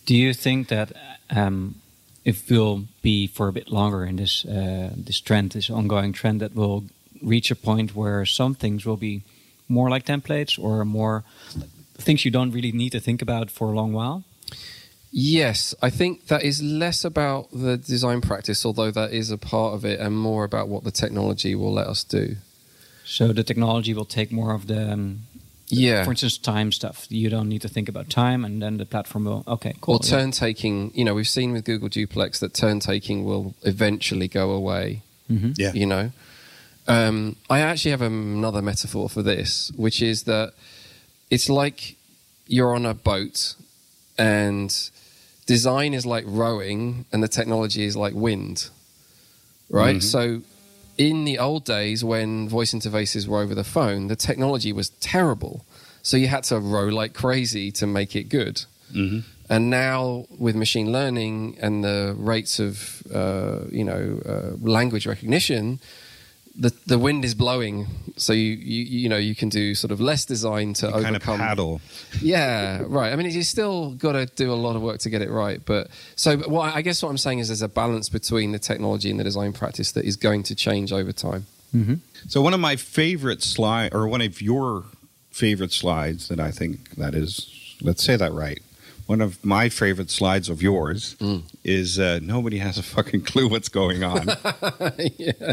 Do 0.04 0.14
you 0.14 0.34
think 0.34 0.68
that 0.68 0.92
um, 1.30 1.76
if 2.24 2.50
we'll 2.50 2.84
be 3.02 3.26
for 3.26 3.48
a 3.48 3.52
bit 3.52 3.70
longer 3.70 4.04
in 4.04 4.16
this 4.16 4.44
uh, 4.44 4.90
this 4.96 5.20
trend, 5.20 5.52
this 5.52 5.70
ongoing 5.70 6.12
trend, 6.12 6.40
that 6.40 6.54
will 6.54 6.84
reach 7.22 7.50
a 7.50 7.56
point 7.56 7.94
where 7.94 8.26
some 8.26 8.54
things 8.54 8.84
will 8.84 8.96
be 8.96 9.22
more 9.68 9.88
like 9.88 10.04
templates 10.04 10.58
or 10.58 10.84
more 10.84 11.24
things 11.98 12.24
you 12.24 12.30
don't 12.30 12.50
really 12.50 12.72
need 12.72 12.90
to 12.92 13.00
think 13.00 13.22
about 13.22 13.50
for 13.50 13.68
a 13.68 13.74
long 13.74 13.92
while? 13.92 14.24
Yes, 15.18 15.74
I 15.80 15.88
think 15.88 16.26
that 16.26 16.42
is 16.42 16.62
less 16.62 17.02
about 17.02 17.48
the 17.50 17.78
design 17.78 18.20
practice, 18.20 18.66
although 18.66 18.90
that 18.90 19.14
is 19.14 19.30
a 19.30 19.38
part 19.38 19.72
of 19.72 19.82
it, 19.82 19.98
and 19.98 20.14
more 20.14 20.44
about 20.44 20.68
what 20.68 20.84
the 20.84 20.90
technology 20.90 21.54
will 21.54 21.72
let 21.72 21.86
us 21.86 22.04
do. 22.04 22.36
So 23.06 23.32
the 23.32 23.42
technology 23.42 23.94
will 23.94 24.04
take 24.04 24.30
more 24.30 24.52
of 24.52 24.66
the, 24.66 24.92
um, 24.92 25.20
Yeah. 25.68 26.04
for 26.04 26.10
instance, 26.10 26.36
time 26.36 26.70
stuff. 26.70 27.06
You 27.08 27.30
don't 27.30 27.48
need 27.48 27.62
to 27.62 27.68
think 27.68 27.88
about 27.88 28.10
time, 28.10 28.44
and 28.44 28.60
then 28.60 28.76
the 28.76 28.84
platform 28.84 29.24
will. 29.24 29.42
Okay, 29.48 29.72
cool. 29.80 29.94
Or 29.94 30.00
turn 30.00 30.32
taking, 30.32 30.92
you 30.94 31.02
know, 31.06 31.14
we've 31.14 31.26
seen 31.38 31.52
with 31.52 31.64
Google 31.64 31.88
Duplex 31.88 32.38
that 32.40 32.52
turn 32.52 32.78
taking 32.78 33.24
will 33.24 33.54
eventually 33.62 34.28
go 34.28 34.50
away, 34.50 35.00
hmm 35.28 35.52
Yeah. 35.56 35.72
you 35.72 35.86
know. 35.86 36.12
Um, 36.86 37.36
I 37.48 37.60
actually 37.60 37.92
have 37.92 38.02
another 38.02 38.60
metaphor 38.60 39.08
for 39.08 39.22
this, 39.22 39.72
which 39.76 40.02
is 40.02 40.24
that 40.24 40.52
it's 41.30 41.48
like 41.48 41.96
you're 42.46 42.74
on 42.74 42.84
a 42.84 42.92
boat 42.92 43.54
and 44.18 44.70
design 45.46 45.94
is 45.94 46.04
like 46.04 46.24
rowing 46.26 47.04
and 47.12 47.22
the 47.22 47.28
technology 47.28 47.84
is 47.84 47.96
like 47.96 48.14
wind, 48.14 48.68
right? 49.70 49.96
Mhm. 49.96 50.02
So 50.02 50.42
in 50.98 51.24
the 51.24 51.38
old 51.38 51.64
days 51.64 52.02
when 52.04 52.48
voice 52.48 52.72
interfaces 52.72 53.26
were 53.26 53.40
over 53.42 53.54
the 53.54 53.64
phone, 53.64 54.08
the 54.08 54.16
technology 54.16 54.72
was 54.72 54.90
terrible. 55.00 55.64
So 56.02 56.16
you 56.16 56.28
had 56.28 56.44
to 56.44 56.58
row 56.58 56.86
like 56.86 57.12
crazy 57.14 57.70
to 57.72 57.86
make 57.86 58.14
it 58.16 58.28
good. 58.28 58.64
hmm 58.92 59.20
And 59.48 59.70
now 59.70 60.26
with 60.38 60.56
machine 60.56 60.90
learning 60.90 61.56
and 61.60 61.84
the 61.84 62.14
rates 62.18 62.58
of 62.58 63.02
uh, 63.14 63.58
you 63.70 63.84
know 63.84 64.02
uh, 64.32 64.56
language 64.60 65.06
recognition, 65.06 65.78
the 66.58 66.72
the 66.86 66.98
wind 66.98 67.24
is 67.24 67.34
blowing. 67.34 67.86
So 68.16 68.32
you, 68.32 68.52
you 68.52 68.84
you 69.02 69.08
know 69.08 69.16
you 69.18 69.34
can 69.34 69.48
do 69.50 69.74
sort 69.74 69.90
of 69.92 70.00
less 70.00 70.24
design 70.24 70.72
to 70.74 70.90
Kind 70.90 71.04
of 71.04 71.22
overcome. 71.22 71.38
paddle. 71.38 71.80
Yeah, 72.22 72.82
right. 72.86 73.12
I 73.12 73.16
mean, 73.16 73.30
you 73.30 73.42
still 73.42 73.92
got 73.92 74.12
to 74.12 74.26
do 74.26 74.50
a 74.52 74.54
lot 74.54 74.74
of 74.76 74.82
work 74.82 74.98
to 75.00 75.10
get 75.10 75.20
it 75.22 75.30
right. 75.30 75.60
But 75.64 75.88
so, 76.14 76.36
but 76.36 76.48
what 76.50 76.74
I 76.74 76.82
guess 76.82 77.02
what 77.02 77.10
I'm 77.10 77.18
saying 77.18 77.40
is 77.40 77.48
there's 77.48 77.62
a 77.62 77.68
balance 77.68 78.08
between 78.08 78.52
the 78.52 78.58
technology 78.58 79.10
and 79.10 79.20
the 79.20 79.24
design 79.24 79.52
practice 79.52 79.92
that 79.92 80.04
is 80.04 80.16
going 80.16 80.42
to 80.44 80.54
change 80.54 80.92
over 80.92 81.12
time. 81.12 81.44
hmm 81.72 81.94
So 82.28 82.40
one 82.40 82.54
of 82.54 82.60
my 82.60 82.76
favorite 82.76 83.42
slide, 83.42 83.92
or 83.94 84.08
one 84.08 84.22
of 84.22 84.40
your 84.40 84.84
favorite 85.30 85.72
slides 85.72 86.28
that 86.28 86.40
I 86.40 86.50
think 86.50 86.96
that 86.96 87.14
is, 87.14 87.50
let's 87.82 88.02
say 88.02 88.16
that 88.16 88.32
right. 88.32 88.62
One 89.06 89.20
of 89.20 89.44
my 89.44 89.68
favorite 89.68 90.10
slides 90.10 90.48
of 90.48 90.62
yours 90.62 91.14
Mm. 91.20 91.42
is 91.62 91.98
uh, 91.98 92.18
nobody 92.22 92.58
has 92.58 92.78
a 92.78 92.82
fucking 92.82 93.22
clue 93.24 93.46
what's 93.48 93.68
going 93.68 94.02
on. 94.02 94.26
yeah. 95.18 95.52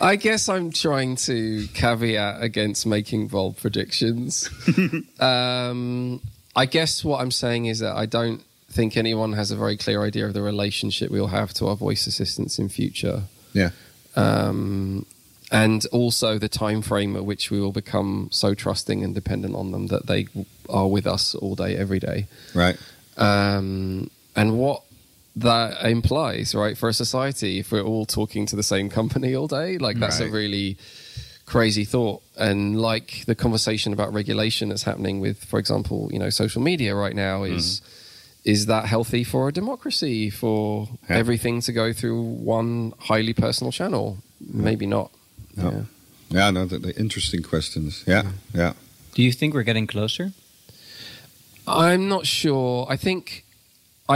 I 0.00 0.16
guess 0.16 0.48
I'm 0.48 0.72
trying 0.72 1.16
to 1.16 1.66
caveat 1.74 2.42
against 2.42 2.86
making 2.86 3.28
bold 3.28 3.58
predictions. 3.58 4.48
um, 5.20 6.20
I 6.56 6.66
guess 6.66 7.04
what 7.04 7.20
I'm 7.20 7.30
saying 7.30 7.66
is 7.66 7.80
that 7.80 7.96
I 7.96 8.06
don't 8.06 8.42
think 8.70 8.96
anyone 8.96 9.34
has 9.34 9.50
a 9.50 9.56
very 9.56 9.76
clear 9.76 10.02
idea 10.02 10.26
of 10.26 10.32
the 10.32 10.42
relationship 10.42 11.10
we'll 11.10 11.26
have 11.26 11.52
to 11.54 11.66
our 11.66 11.76
voice 11.76 12.06
assistants 12.06 12.58
in 12.58 12.68
future. 12.68 13.24
yeah, 13.52 13.70
Um, 14.16 15.06
and 15.52 15.84
also 15.86 16.38
the 16.38 16.48
time 16.48 16.80
frame 16.80 17.16
at 17.16 17.24
which 17.24 17.50
we 17.50 17.60
will 17.60 17.72
become 17.72 18.28
so 18.30 18.54
trusting 18.54 19.02
and 19.04 19.14
dependent 19.14 19.54
on 19.54 19.72
them 19.72 19.88
that 19.88 20.06
they 20.06 20.28
are 20.68 20.88
with 20.88 21.06
us 21.06 21.34
all 21.34 21.54
day, 21.54 21.76
every 21.76 21.98
day 21.98 22.26
right. 22.54 22.78
um, 23.16 24.10
and 24.36 24.56
what 24.56 24.82
that 25.36 25.84
implies, 25.84 26.54
right, 26.54 26.76
for 26.76 26.88
a 26.88 26.92
society, 26.92 27.60
if 27.60 27.72
we're 27.72 27.82
all 27.82 28.06
talking 28.06 28.46
to 28.46 28.56
the 28.56 28.62
same 28.62 28.88
company 28.88 29.34
all 29.34 29.46
day, 29.46 29.78
like 29.78 29.98
that's 29.98 30.20
a 30.20 30.28
really 30.28 30.76
crazy 31.46 31.84
thought. 31.84 32.22
And 32.36 32.80
like 32.80 33.24
the 33.26 33.34
conversation 33.34 33.92
about 33.92 34.12
regulation 34.12 34.68
that's 34.68 34.84
happening 34.84 35.20
with, 35.20 35.44
for 35.44 35.58
example, 35.58 36.08
you 36.12 36.18
know, 36.18 36.30
social 36.30 36.62
media 36.62 36.94
right 36.94 37.14
now 37.14 37.42
mm-hmm. 37.42 37.56
is. 37.56 37.82
Is 38.42 38.64
that 38.66 38.86
healthy 38.86 39.22
for 39.22 39.48
a 39.48 39.52
democracy? 39.52 40.30
For 40.30 40.88
Yeah. 41.10 41.18
everything 41.18 41.60
to 41.60 41.72
go 41.72 41.92
through 41.92 42.22
one 42.22 42.94
highly 42.98 43.34
personal 43.34 43.70
channel? 43.70 44.16
Maybe 44.40 44.86
not. 44.86 45.10
No. 45.56 45.70
Yeah. 45.70 45.82
Yeah, 46.30 46.50
no, 46.50 46.64
the, 46.64 46.78
the 46.78 46.98
interesting 46.98 47.42
questions. 47.42 48.02
Yeah, 48.06 48.30
yeah. 48.54 48.72
Do 49.14 49.22
you 49.22 49.32
think 49.32 49.52
we're 49.52 49.62
getting 49.62 49.86
closer? 49.86 50.32
I'm 51.66 52.08
not 52.08 52.26
sure. 52.26 52.86
I 52.88 52.96
think 52.96 53.44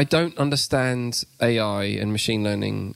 I 0.01 0.03
don't 0.05 0.37
understand 0.39 1.25
AI 1.41 1.85
and 2.01 2.11
machine 2.11 2.43
learning 2.43 2.95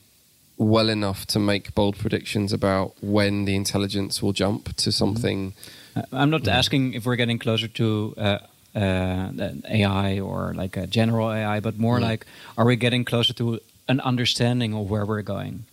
well 0.57 0.89
enough 0.89 1.25
to 1.27 1.39
make 1.39 1.73
bold 1.73 1.95
predictions 1.97 2.51
about 2.51 2.91
when 3.01 3.45
the 3.45 3.55
intelligence 3.55 4.21
will 4.21 4.33
jump 4.33 4.75
to 4.75 4.91
something. 4.91 5.53
Uh, 5.95 6.01
I'm 6.11 6.29
not 6.29 6.45
asking 6.47 6.93
if 6.95 7.05
we're 7.05 7.15
getting 7.15 7.39
closer 7.39 7.69
to 7.69 8.13
uh, 8.17 8.37
uh, 8.75 9.31
AI 9.69 10.19
or 10.19 10.53
like 10.53 10.75
a 10.75 10.87
general 10.87 11.31
AI, 11.31 11.61
but 11.61 11.77
more 11.79 12.01
like, 12.01 12.25
are 12.57 12.65
we 12.65 12.75
getting 12.75 13.05
closer 13.05 13.33
to 13.33 13.59
an 13.87 14.01
understanding 14.01 14.73
of 14.73 14.89
where 14.89 15.05
we're 15.05 15.21
going? 15.35 15.63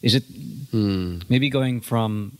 Is 0.00 0.14
it 0.14 0.24
Hmm. 0.70 1.18
maybe 1.28 1.50
going 1.50 1.82
from 1.82 2.38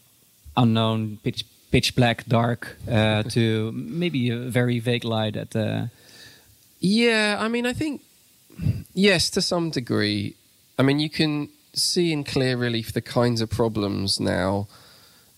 unknown 0.57 1.19
pitch 1.23 1.45
pitch 1.71 1.95
black 1.95 2.25
dark 2.27 2.77
uh, 2.91 3.23
to 3.35 3.73
maybe 3.73 4.31
a 4.31 4.39
very 4.51 4.79
vague 4.81 5.05
light 5.05 5.37
at 5.37 5.51
the 5.51 5.91
Yeah, 6.81 7.37
I 7.39 7.49
mean, 7.49 7.67
I 7.67 7.75
think 7.75 8.01
yes, 8.95 9.31
to 9.31 9.43
some 9.43 9.71
degree. 9.71 10.37
I 10.79 10.83
mean, 10.83 10.99
you 10.99 11.11
can 11.11 11.49
see 11.75 12.13
in 12.13 12.25
clear 12.25 12.57
relief 12.57 12.93
the 12.93 13.01
kinds 13.01 13.41
of 13.41 13.51
problems 13.51 14.21
now 14.21 14.69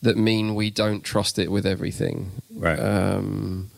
that 0.03 0.17
mean 0.17 0.55
we 0.55 0.71
don't 0.71 1.03
trust 1.03 1.39
it 1.39 1.51
with 1.51 1.67
everything. 1.67 2.31
Right. 2.55 2.79
Um, 2.79 3.71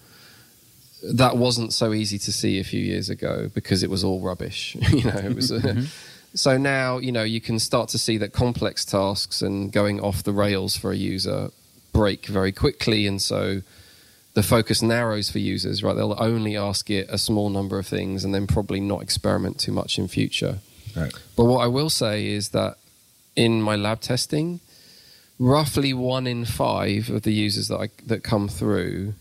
that 1.02 1.36
wasn't 1.36 1.72
so 1.72 1.92
easy 1.92 2.18
to 2.18 2.32
see 2.32 2.58
a 2.58 2.64
few 2.64 2.80
years 2.80 3.08
ago 3.08 3.48
because 3.54 3.82
it 3.82 3.90
was 3.90 4.02
all 4.02 4.20
rubbish. 4.20 4.76
you 4.90 5.04
know, 5.04 5.16
it 5.16 5.34
was. 5.34 5.52
uh, 5.52 5.82
so 6.34 6.56
now 6.58 6.98
you 6.98 7.12
know 7.12 7.22
you 7.22 7.40
can 7.40 7.58
start 7.58 7.88
to 7.90 7.98
see 7.98 8.18
that 8.18 8.32
complex 8.32 8.84
tasks 8.84 9.40
and 9.40 9.72
going 9.72 10.00
off 10.00 10.22
the 10.22 10.32
rails 10.32 10.76
for 10.76 10.92
a 10.92 10.96
user 10.96 11.50
break 11.92 12.26
very 12.26 12.52
quickly, 12.52 13.06
and 13.06 13.22
so 13.22 13.62
the 14.36 14.42
focus 14.42 14.82
narrows 14.82 15.30
for 15.30 15.38
users. 15.38 15.82
Right, 15.82 15.96
they'll 15.96 16.14
only 16.18 16.58
ask 16.58 16.90
it 16.90 17.06
a 17.08 17.16
small 17.16 17.48
number 17.48 17.78
of 17.78 17.86
things, 17.86 18.22
and 18.22 18.34
then 18.34 18.46
probably 18.46 18.80
not 18.80 19.00
experiment 19.00 19.58
too 19.58 19.72
much 19.72 19.98
in 19.98 20.08
future. 20.08 20.58
Right. 20.94 21.12
But 21.34 21.46
what 21.46 21.64
I 21.64 21.68
will 21.68 21.88
say 21.88 22.26
is 22.26 22.50
that 22.50 22.76
in 23.34 23.62
my 23.62 23.76
lab 23.76 24.02
testing, 24.02 24.60
roughly 25.38 25.94
one 25.94 26.26
in 26.26 26.44
five 26.44 27.08
of 27.08 27.22
the 27.22 27.32
users 27.32 27.68
that 27.68 27.78
I, 27.78 27.88
that 28.04 28.22
come 28.22 28.46
through 28.46 29.14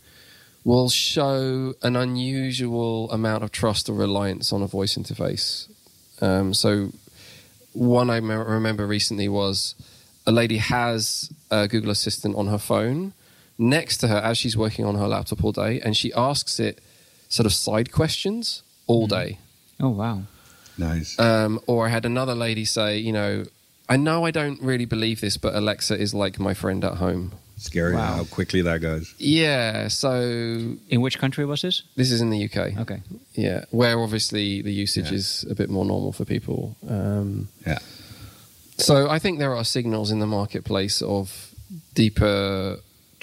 will 0.66 0.90
show 0.90 1.76
an 1.82 1.96
unusual 1.96 3.10
amount 3.10 3.46
of 3.46 3.54
trust 3.54 3.88
or 3.88 3.94
reliance 3.94 4.52
on 4.52 4.62
a 4.62 4.68
voice 4.68 4.98
interface. 4.98 5.70
Um, 6.22 6.54
so 6.54 6.92
one 7.72 8.10
I 8.10 8.20
me- 8.20 8.36
remember 8.36 8.86
recently 8.86 9.30
was 9.30 9.76
a 10.28 10.34
lady 10.34 10.58
has 10.58 11.32
a 11.50 11.70
Google 11.70 11.92
Assistant 11.92 12.36
on 12.36 12.48
her 12.48 12.58
phone 12.58 13.14
next 13.58 13.98
to 13.98 14.08
her 14.08 14.18
as 14.18 14.38
she's 14.38 14.56
working 14.58 14.86
on 14.86 14.96
her 14.96 15.08
laptop 15.08 15.44
all 15.44 15.52
day, 15.52 15.80
and 15.82 15.96
she 15.96 16.12
asks 16.14 16.60
it 16.60 16.80
sort 17.30 17.46
of 17.46 17.54
side 17.54 17.92
questions 17.92 18.62
all 18.88 19.08
day. 19.08 19.40
oh 19.80 19.90
wow 19.90 20.22
Nice. 20.78 21.18
Um, 21.18 21.62
or 21.68 21.86
I 21.88 21.90
had 21.90 22.06
another 22.06 22.36
lady 22.36 22.66
say, 22.66 22.98
you 22.98 23.14
know, 23.14 23.46
I 23.88 23.96
know 23.96 24.26
I 24.26 24.32
don't 24.32 24.62
really 24.62 24.84
believe 24.84 25.22
this, 25.22 25.38
but 25.38 25.56
Alexa 25.56 25.98
is 25.98 26.14
like 26.14 26.38
my 26.38 26.54
friend 26.54 26.84
at 26.84 26.96
home. 26.96 27.32
Scary 27.58 27.96
wow. 27.96 28.18
how 28.18 28.24
quickly 28.26 28.62
that 28.64 28.82
goes. 28.82 29.14
Yeah, 29.18 29.88
so 29.88 30.12
in 30.90 31.00
which 31.00 31.18
country 31.18 31.46
was 31.46 31.62
this 31.62 31.84
this 31.96 32.12
is 32.12 32.20
in 32.20 32.30
the 32.30 32.44
UK. 32.44 32.78
okay 32.80 33.02
Yeah, 33.36 33.64
where 33.72 33.98
obviously 34.02 34.62
the 34.62 34.74
usage 34.74 35.12
Yeah. 35.12 35.16
is 35.20 35.46
a 35.50 35.56
bit 35.56 35.70
more 35.70 35.86
normal 35.86 36.12
for 36.12 36.26
people. 36.26 36.76
Um, 36.90 37.48
Yeah. 37.66 37.80
so 38.78 39.10
I 39.10 39.18
think 39.20 39.40
there 39.40 39.56
are 39.56 39.64
signals 39.64 40.12
in 40.12 40.20
the 40.20 40.28
marketplace 40.28 41.02
of 41.02 41.52
deeper 41.94 42.80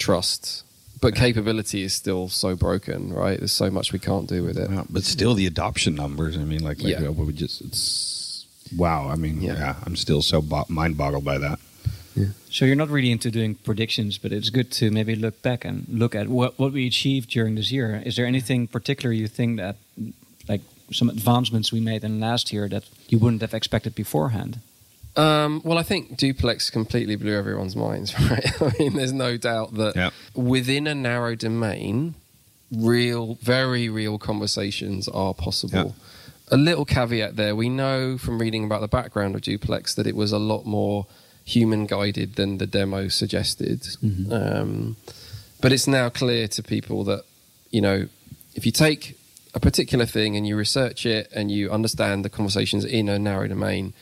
trust, 0.07 0.63
but 1.01 1.15
capability 1.15 1.81
is 1.87 1.93
still 1.93 2.27
so 2.29 2.55
broken, 2.55 2.99
right? 3.13 3.37
There's 3.39 3.51
so 3.63 3.69
much 3.77 3.87
we 3.93 3.99
can't 3.99 4.27
do 4.35 4.43
with 4.47 4.57
it. 4.57 4.69
Wow, 4.69 4.85
but 4.89 5.03
still, 5.03 5.33
the 5.41 5.47
adoption 5.47 5.95
numbers. 5.95 6.33
I 6.37 6.43
mean, 6.51 6.63
like, 6.69 6.79
like 6.83 6.99
Yeah. 6.99 7.07
uh, 7.09 7.11
we 7.27 7.33
just. 7.33 7.61
It's 7.61 8.45
wow. 8.83 9.01
I 9.13 9.15
mean, 9.23 9.41
Yeah. 9.41 9.57
yeah, 9.63 9.75
I'm 9.85 9.95
still 9.95 10.21
so 10.21 10.41
bo- 10.41 10.65
mind 10.69 10.97
boggled 10.97 11.23
by 11.25 11.37
that. 11.39 11.59
Yeah. 12.15 12.25
so 12.55 12.65
you're 12.65 12.75
not 12.83 12.89
really 12.95 13.09
into 13.11 13.31
doing 13.31 13.55
predictions 13.69 14.19
but 14.19 14.31
it's 14.31 14.51
good 14.51 14.69
to 14.79 14.91
maybe 14.91 15.15
look 15.15 15.41
back 15.41 15.65
and 15.65 15.75
look 16.01 16.13
at 16.13 16.27
what, 16.27 16.51
what 16.59 16.71
we 16.71 16.85
achieved 16.85 17.27
during 17.31 17.55
this 17.55 17.71
year 17.71 18.03
is 18.05 18.13
there 18.15 18.27
anything 18.27 18.67
particular 18.67 19.11
you 19.11 19.27
think 19.27 19.57
that 19.57 19.75
like 20.47 20.61
some 20.91 21.09
advancements 21.09 21.71
we 21.73 21.79
made 21.79 22.03
in 22.03 22.19
last 22.19 22.53
year 22.53 22.69
that 22.69 22.83
you 23.09 23.17
wouldn't 23.21 23.41
have 23.41 23.55
expected 23.55 23.95
beforehand 23.95 24.59
Um, 25.15 25.61
well, 25.63 25.77
I 25.77 25.83
think 25.83 26.17
duplex 26.17 26.69
completely 26.69 27.15
blew 27.15 27.37
everyone's 27.37 27.75
minds, 27.75 28.19
right? 28.29 28.61
I 28.61 28.73
mean, 28.79 28.93
there's 28.95 29.13
no 29.13 29.37
doubt 29.37 29.75
that 29.75 29.95
Yeah. 29.95 30.09
within 30.33 30.87
a 30.87 30.95
narrow 30.95 31.35
domain, 31.35 32.15
real, 32.71 33.35
very 33.41 33.89
real 33.89 34.17
conversations 34.17 35.07
are 35.07 35.33
possible. 35.33 35.95
A 36.49 36.57
little 36.57 36.85
caveat 36.85 37.35
there: 37.35 37.55
we 37.55 37.69
know 37.69 38.17
from 38.17 38.39
reading 38.39 38.63
about 38.65 38.81
the 38.81 38.87
background 38.87 39.35
of 39.35 39.41
duplex 39.41 39.93
that 39.95 40.05
it 40.07 40.15
was 40.15 40.31
a 40.31 40.39
lot 40.39 40.65
more 40.65 41.05
human 41.45 41.85
guided 41.85 42.35
than 42.35 42.57
the 42.57 42.65
demo 42.67 43.07
suggested. 43.07 43.85
Um, 44.31 44.95
but 45.61 45.71
it's 45.71 45.87
now 45.87 46.09
clear 46.09 46.47
to 46.49 46.63
people 46.63 47.03
that 47.05 47.23
you 47.71 47.81
know 47.81 48.07
if 48.55 48.65
you 48.65 48.71
take 48.71 49.17
a 49.55 49.59
particular 49.59 50.05
thing 50.05 50.35
and 50.35 50.45
you 50.47 50.55
research 50.57 51.05
it 51.05 51.29
and 51.33 51.51
you 51.51 51.69
understand 51.71 52.25
the 52.25 52.29
conversations 52.29 52.83
in 52.85 53.07
a 53.09 53.17
narrow 53.19 53.47
domain, 53.47 53.93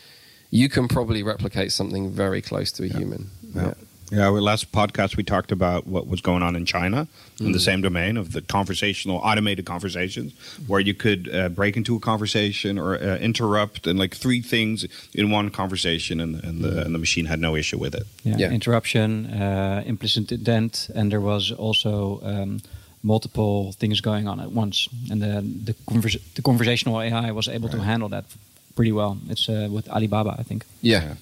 you 0.52 0.70
can 0.70 0.88
probably 0.88 1.24
replicate 1.24 1.72
something 1.72 2.12
very 2.12 2.42
close 2.42 2.72
to 2.74 2.84
a 2.84 2.88
human. 2.88 3.30
Yeah. 3.56 3.74
Yeah, 4.14 4.28
our 4.28 4.42
last 4.42 4.74
podcast 4.74 5.16
we 5.16 5.24
talked 5.24 5.54
about 5.54 5.88
what 5.88 6.06
was 6.06 6.20
going 6.20 6.44
on 6.44 6.54
in 6.58 6.66
China 6.66 7.08
in 7.40 7.54
the 7.54 7.62
same 7.62 7.80
domain 7.82 8.18
of 8.18 8.34
the 8.34 8.42
conversational 8.42 9.18
automated 9.24 9.66
conversations, 9.66 10.34
where 10.68 10.82
you 10.82 10.94
could 10.94 11.30
uh, 11.34 11.48
break 11.48 11.78
into 11.78 11.96
a 11.96 12.00
conversation 12.02 12.78
or 12.78 12.96
uh, 12.96 13.16
interrupt 13.20 13.88
and 13.88 13.98
like 13.98 14.14
three 14.14 14.42
things 14.42 14.86
in 15.14 15.32
one 15.32 15.50
conversation, 15.50 16.20
and, 16.20 16.44
and 16.44 16.62
the 16.62 16.82
and 16.86 16.94
the 16.94 17.00
machine 17.00 17.28
had 17.28 17.40
no 17.40 17.56
issue 17.56 17.78
with 17.80 17.96
it. 17.96 18.04
yeah, 18.26 18.36
Yeah. 18.38 18.52
interruption, 18.52 19.28
uh, 19.28 19.82
implicit 19.86 20.30
intent, 20.30 20.90
and 20.94 21.10
there 21.10 21.22
was 21.22 21.50
also 21.54 22.20
um, 22.24 22.60
multiple 23.04 23.72
things 23.80 24.02
going 24.02 24.28
on 24.28 24.40
at 24.42 24.52
once. 24.52 24.90
And 25.10 25.22
the 25.22 25.42
the, 25.68 25.74
convers- 25.88 26.20
the 26.36 26.42
conversational 26.42 27.00
AI 27.02 27.32
was 27.32 27.48
able 27.48 27.70
to 27.70 27.80
handle 27.80 28.10
that 28.10 28.26
pretty 28.75 28.91
well. 28.91 29.17
It's 29.29 29.47
uh, 29.49 29.67
with 29.71 29.88
Alibaba, 29.89 30.36
I 30.39 30.43
think. 30.43 30.65
Yeah. 30.81 31.15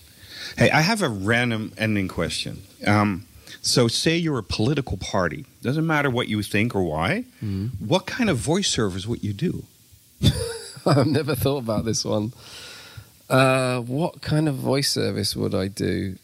Hey, 0.57 0.69
I 0.71 0.81
have 0.81 1.01
a 1.01 1.09
random 1.09 1.73
ending 1.77 2.07
question. 2.07 2.63
Um, 2.88 3.25
so, 3.62 3.88
say 3.88 4.15
you're 4.17 4.38
a 4.39 4.43
political 4.43 4.97
party. 4.97 5.45
Doesn't 5.62 5.85
matter 5.85 6.09
what 6.09 6.27
you 6.29 6.41
think 6.43 6.73
or 6.75 6.83
why. 6.83 7.25
What 7.79 8.05
kind 8.05 8.29
of 8.29 8.38
voice 8.38 8.69
service 8.69 9.05
would 9.05 9.23
you 9.23 9.33
do? 9.33 9.63
I've 10.85 11.07
never 11.07 11.35
thought 11.35 11.57
about 11.63 11.85
this 11.85 12.05
one. 12.05 12.31
Uh, 13.29 13.81
what 13.81 14.21
kind 14.21 14.47
of 14.47 14.55
voice 14.55 14.89
service 14.91 15.35
would 15.35 15.53
I 15.53 15.67
do? 15.67 16.15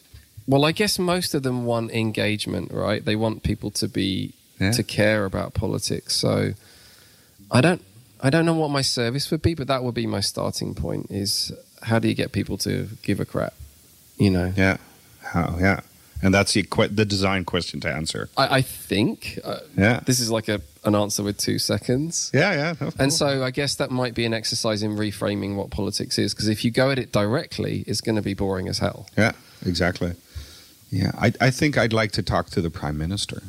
Well, 0.47 0.63
I 0.65 0.71
guess 0.71 0.97
most 0.97 1.33
of 1.35 1.43
them 1.43 1.65
want 1.65 1.91
engagement, 1.91 2.71
right? 2.71 3.03
They 3.03 3.15
want 3.15 3.43
people 3.43 3.69
to 3.71 3.87
be 3.87 4.33
Yeah. 4.59 4.71
to 4.71 4.83
care 4.83 5.25
about 5.25 5.53
politics. 5.53 6.15
So 6.15 6.53
I 7.51 7.61
don't 7.61 7.81
I 8.21 8.29
don't 8.29 8.45
know 8.45 8.53
what 8.55 8.71
my 8.71 8.81
service 8.81 9.29
would 9.31 9.41
be, 9.41 9.53
but 9.55 9.67
that 9.67 9.83
would 9.83 9.93
be 9.95 10.07
my 10.07 10.21
starting 10.21 10.73
point 10.75 11.11
is 11.11 11.51
how 11.83 11.99
do 11.99 12.07
you 12.07 12.15
get 12.15 12.31
people 12.31 12.57
to 12.59 12.87
give 13.03 13.19
a 13.19 13.25
crap? 13.25 13.53
You 14.17 14.29
know. 14.31 14.53
Yeah, 14.55 14.77
how? 15.21 15.57
Yeah, 15.59 15.81
and 16.23 16.33
that's 16.33 16.53
the 16.53 16.63
que- 16.63 16.87
the 16.87 17.05
design 17.05 17.43
question 17.45 17.79
to 17.81 17.89
answer. 17.89 18.29
I, 18.37 18.57
I 18.57 18.61
think 18.61 19.39
uh, 19.43 19.59
Yeah, 19.77 19.99
this 20.05 20.19
is 20.19 20.31
like 20.31 20.47
a 20.47 20.61
an 20.85 20.95
answer 20.95 21.23
with 21.23 21.37
two 21.37 21.57
seconds. 21.59 22.31
yeah, 22.33 22.53
yeah. 22.53 22.87
of 22.87 22.95
And 22.99 23.11
so 23.11 23.43
I 23.43 23.51
guess 23.51 23.75
that 23.75 23.89
might 23.91 24.13
be 24.13 24.23
an 24.25 24.33
exercise 24.33 24.83
in 24.83 24.95
reframing 24.95 25.55
what 25.55 25.69
politics 25.71 26.17
is, 26.17 26.33
because 26.33 26.47
if 26.47 26.63
you 26.63 26.71
go 26.71 26.91
at 26.91 26.99
it 26.99 27.11
directly, 27.11 27.83
it's 27.87 28.01
going 28.01 28.15
to 28.15 28.21
be 28.21 28.33
boring 28.35 28.67
as 28.69 28.79
hell. 28.79 29.07
Yeah, 29.17 29.31
exactly. 29.65 30.13
Yeah, 30.91 31.11
I, 31.17 31.33
I 31.41 31.49
think 31.51 31.77
I'd 31.77 31.91
like 31.91 32.11
to 32.13 32.23
talk 32.23 32.49
to 32.51 32.61
the 32.61 32.69
prime 32.69 32.97
minister 32.97 33.41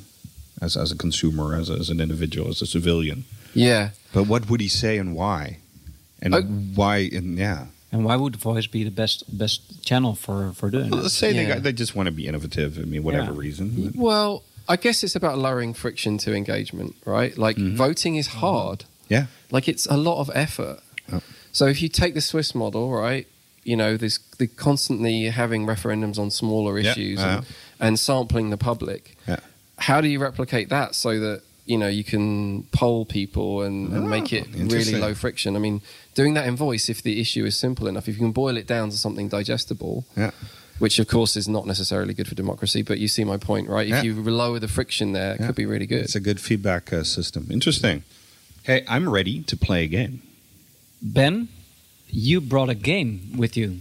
as 0.61 0.76
as 0.76 0.90
a 0.90 0.96
consumer, 0.96 1.55
as, 1.55 1.70
as 1.70 1.90
an 1.90 2.00
individual, 2.00 2.48
as 2.48 2.62
a 2.62 2.66
civilian. 2.66 3.24
Yeah. 3.54 3.90
But 4.12 4.24
what 4.26 4.48
would 4.48 4.61
he 4.61 4.68
say 4.68 4.98
and 4.98 5.14
why? 5.14 5.59
And 6.22 6.35
Uh, 6.35 6.42
why? 6.42 6.96
And 7.12 7.38
yeah, 7.38 7.66
And 7.92 8.04
why 8.04 8.16
would 8.16 8.37
voice 8.37 8.66
be 8.66 8.82
the 8.85 8.90
best 8.90 9.24
best 9.38 9.61
channel 9.85 10.14
for 10.14 10.52
for 10.54 10.70
doing 10.70 10.90
Well, 10.90 11.02
let's 11.02 11.14
say 11.14 11.32
they 11.32 11.42
Yeah. 11.46 11.54
got, 11.54 11.62
they 11.62 11.72
just 11.72 11.94
want 11.94 12.06
to 12.09 12.12
be 12.12 12.26
innovative. 12.26 12.78
I 12.78 12.82
mean, 12.82 13.02
whatever 13.02 13.32
Yeah. 13.32 13.38
reason. 13.46 13.92
Well, 13.94 14.42
I 14.68 14.76
guess 14.76 15.04
it's 15.04 15.14
about 15.16 15.38
lowering 15.38 15.74
friction 15.74 16.18
to 16.18 16.35
engagement, 16.35 16.96
right? 17.04 17.37
Like 17.38 17.56
voting 17.56 18.16
is 18.16 18.26
hard. 18.42 18.85
Yeah. 19.09 19.26
Like 19.50 19.68
it's 19.68 19.87
a 19.87 19.96
lot 19.96 20.18
of 20.20 20.30
effort. 20.35 20.80
Oh. 21.12 21.20
So 21.52 21.66
if 21.66 21.80
you 21.82 21.88
take 21.88 22.14
the 22.14 22.20
Swiss 22.20 22.54
model, 22.54 22.90
right? 22.90 23.26
You 23.64 23.76
know, 23.76 23.96
there's 23.96 24.18
the 24.38 24.46
constantly 24.48 25.24
having 25.30 25.66
referendums 25.66 26.18
on 26.18 26.30
smaller 26.30 26.78
Yeah, 26.78 26.90
issues 26.90 27.18
uh-huh. 27.20 27.37
and, 27.38 27.46
and 27.80 27.98
sampling 27.98 28.50
the 28.50 28.56
public. 28.56 29.16
Yeah. 29.28 29.40
How 29.78 30.00
do 30.00 30.09
you 30.09 30.18
replicate 30.18 30.68
that 30.70 30.94
so 30.94 31.18
that 31.20 31.42
you 31.66 31.76
know 31.76 31.88
you 31.88 32.05
can 32.05 32.62
poll 32.72 33.05
people 33.05 33.62
and, 33.62 33.92
and 33.92 34.09
make 34.09 34.33
it 34.33 34.46
really 34.55 34.94
low 34.96 35.14
friction? 35.14 35.57
I 35.57 35.59
mean, 35.59 35.83
doing 36.14 36.35
that 36.35 36.46
in 36.46 36.57
voice, 36.57 36.88
if 36.88 37.02
the 37.02 37.20
issue 37.20 37.44
is 37.44 37.57
simple 37.57 37.87
enough, 37.88 38.09
if 38.09 38.14
you 38.14 38.20
can 38.20 38.33
boil 38.33 38.57
it 38.57 38.66
down 38.66 38.90
to 38.90 38.96
something 38.96 39.29
digestible, 39.29 40.05
Yeah. 40.16 40.31
which 40.79 40.98
of 40.98 41.09
course 41.09 41.37
is 41.37 41.48
not 41.48 41.66
necessarily 41.66 42.14
good 42.14 42.29
for 42.29 42.35
democracy, 42.35 42.83
but 42.83 42.98
you 42.98 43.09
see 43.09 43.24
my 43.24 43.37
point, 43.37 43.68
right? 43.68 43.87
If 43.87 43.94
Yeah. 43.96 44.02
you 44.02 44.14
lower 44.22 44.59
the 44.61 44.68
friction 44.68 45.12
there, 45.12 45.35
it 45.35 45.40
Yeah. 45.40 45.46
could 45.46 45.57
be 45.57 45.66
really 45.66 45.87
good. 45.87 46.02
It's 46.05 46.14
a 46.16 46.20
good 46.20 46.40
feedback 46.40 46.92
uh, 46.92 47.02
system. 47.05 47.48
Interesting. 47.50 48.02
Hey, 48.62 48.85
I'm 48.88 49.09
ready 49.09 49.42
to 49.42 49.57
play 49.57 49.85
a 49.85 49.88
game. 49.88 50.22
Ben, 51.02 51.48
you 52.09 52.40
brought 52.40 52.68
a 52.70 52.74
game 52.74 53.37
with 53.37 53.57
you. 53.57 53.79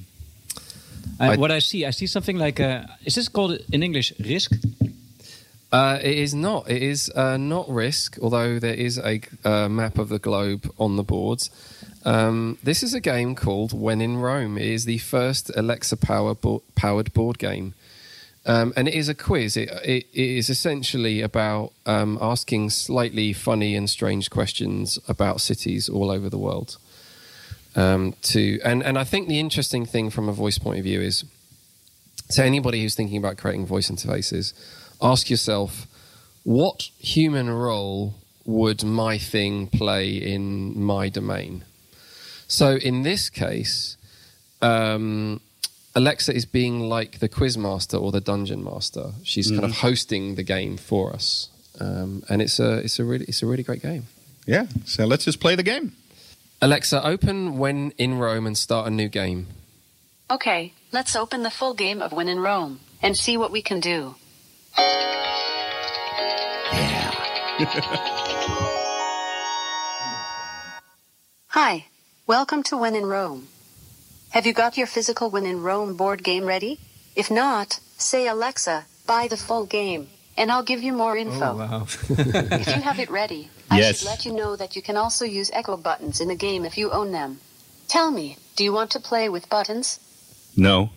Uh, 1.19 1.24
I- 1.24 1.36
what 1.38 1.52
I 1.52 1.60
see, 1.60 1.86
I 1.86 1.91
see 1.91 2.08
something 2.08 2.38
like 2.38 2.60
a. 2.60 2.89
Is 3.06 3.15
this 3.15 3.30
called 3.30 3.60
in 3.71 3.84
English 3.84 4.12
risk? 4.19 4.52
Uh, 5.71 5.99
it 6.01 6.17
is 6.17 6.34
not. 6.34 6.69
It 6.69 6.82
is 6.82 7.12
uh, 7.15 7.38
not 7.38 7.67
Risk, 7.69 8.17
although 8.21 8.60
there 8.60 8.73
is 8.73 8.97
a 8.97 9.21
uh, 9.43 9.67
map 9.67 9.97
of 9.97 10.10
the 10.10 10.19
globe 10.19 10.71
on 10.78 10.95
the 10.95 11.04
boards. 11.04 11.49
Um, 12.06 12.60
this 12.63 12.84
is 12.84 12.93
a 12.93 12.99
game 12.99 13.36
called 13.36 13.73
When 13.73 13.99
in 13.99 14.17
Rome. 14.17 14.58
It 14.58 14.67
is 14.67 14.86
the 14.86 14.99
first 14.99 15.51
Alexa 15.56 15.97
power 15.97 16.36
bo- 16.36 16.62
powered 16.75 17.13
board 17.13 17.39
game. 17.39 17.73
Um, 18.45 18.73
and 18.75 18.88
it 18.88 18.93
is 18.93 19.10
a 19.10 19.15
quiz. 19.15 19.58
It, 19.58 19.69
it, 19.84 20.06
it 20.13 20.30
is 20.38 20.51
essentially 20.51 21.21
about 21.21 21.73
um, 21.88 22.19
asking 22.21 22.69
slightly 22.69 23.34
funny 23.34 23.75
and 23.75 23.89
strange 23.89 24.30
questions 24.30 24.99
about 25.08 25.41
cities 25.41 25.89
all 25.89 26.12
over 26.12 26.30
the 26.30 26.38
world. 26.38 26.78
Um, 27.75 28.13
to 28.21 28.60
and, 28.63 28.84
and 28.84 28.97
I 28.97 29.04
think 29.04 29.28
the 29.28 29.39
interesting 29.39 29.86
thing 29.86 30.10
from 30.10 30.30
a 30.30 30.32
voice 30.32 30.60
point 30.60 30.78
of 30.78 30.86
view 30.86 31.01
is 31.01 31.25
to 32.30 32.43
anybody 32.43 32.82
who's 32.82 32.95
thinking 32.95 33.17
about 33.17 33.38
creating 33.38 33.65
voice 33.65 33.89
interfaces, 33.89 34.54
ask 35.01 35.29
yourself 35.29 35.88
what 36.43 36.89
human 36.99 37.49
role 37.49 38.15
would 38.45 38.84
my 38.84 39.17
thing 39.17 39.67
play 39.67 40.15
in 40.15 40.79
my 40.79 41.10
domain? 41.10 41.65
So 42.47 42.75
in 42.75 43.03
this 43.03 43.29
case, 43.29 43.97
um, 44.62 45.41
Alexa 45.95 46.36
is 46.36 46.45
being 46.45 46.81
like 46.81 47.19
the 47.19 47.29
quiz 47.29 47.58
master 47.58 47.97
or 47.97 48.12
the 48.12 48.21
dungeon 48.21 48.63
master. 48.63 49.13
She's 49.23 49.49
kind 49.49 49.63
of 49.63 49.77
hosting 49.77 50.36
the 50.36 50.43
game 50.43 50.77
for 50.77 51.13
us, 51.13 51.49
um, 51.79 52.23
and 52.29 52.41
it's 52.41 52.60
a 52.60 52.77
it's 52.79 52.99
a 52.99 53.03
really 53.03 53.25
it's 53.25 53.41
a 53.41 53.47
really 53.47 53.63
great 53.63 53.81
game. 53.81 54.05
Yeah. 54.45 54.67
So 54.86 55.05
let's 55.05 55.25
just 55.25 55.39
play 55.39 55.55
the 55.55 55.63
game. 55.63 55.93
Alexa, 56.62 57.05
open 57.05 57.58
when 57.58 57.91
in 57.97 58.17
Rome 58.17 58.45
and 58.45 58.58
start 58.58 58.88
a 58.88 58.89
new 58.89 59.10
game. 59.10 59.47
Okay, 60.29 60.73
let's 60.91 61.15
open 61.15 61.43
the 61.43 61.51
full 61.51 61.73
game 61.73 62.01
of 62.01 62.12
When 62.12 62.27
in 62.27 62.39
Rome 62.39 62.79
and 63.01 63.15
see 63.15 63.38
what 63.38 63.51
we 63.51 63.62
can 63.62 63.79
do. 63.79 64.15
Hi, 71.50 71.86
welcome 72.28 72.64
to 72.64 72.78
When 72.78 72.96
in 72.96 73.06
Rome. 73.06 73.48
Have 74.32 74.46
you 74.46 74.54
got 74.54 74.78
your 74.78 74.88
physical 74.88 75.30
When 75.30 75.46
in 75.46 75.62
Rome 75.62 75.96
board 75.96 76.24
game 76.24 76.46
ready? 76.46 76.80
If 77.16 77.32
not, 77.32 77.80
say 77.98 78.28
Alexa, 78.28 78.86
buy 79.08 79.28
the 79.30 79.38
full 79.38 79.66
game, 79.66 80.10
and 80.38 80.52
I'll 80.52 80.64
give 80.64 80.84
you 80.84 80.92
more 80.92 81.16
oh, 81.18 81.22
info. 81.22 81.54
Oh, 81.54 81.58
wow. 81.58 81.88
If 82.10 82.68
you 82.68 82.82
have 82.82 83.00
it 83.00 83.10
ready, 83.10 83.50
I 83.72 83.80
Yes. 83.80 84.00
should 84.00 84.08
let 84.08 84.26
you 84.26 84.34
know 84.34 84.56
that 84.58 84.76
you 84.76 84.82
can 84.82 84.98
also 84.98 85.24
use 85.24 85.50
echo 85.54 85.78
buttons 85.78 86.20
in 86.20 86.28
the 86.28 86.36
game 86.36 86.66
if 86.66 86.78
you 86.78 86.92
own 86.92 87.12
them. 87.14 87.40
Tell 87.88 88.12
me, 88.12 88.38
do 88.58 88.64
you 88.64 88.74
want 88.74 88.92
to 88.92 89.00
play 89.00 89.30
with 89.30 89.50
buttons? 89.50 90.00
No. 90.58 90.90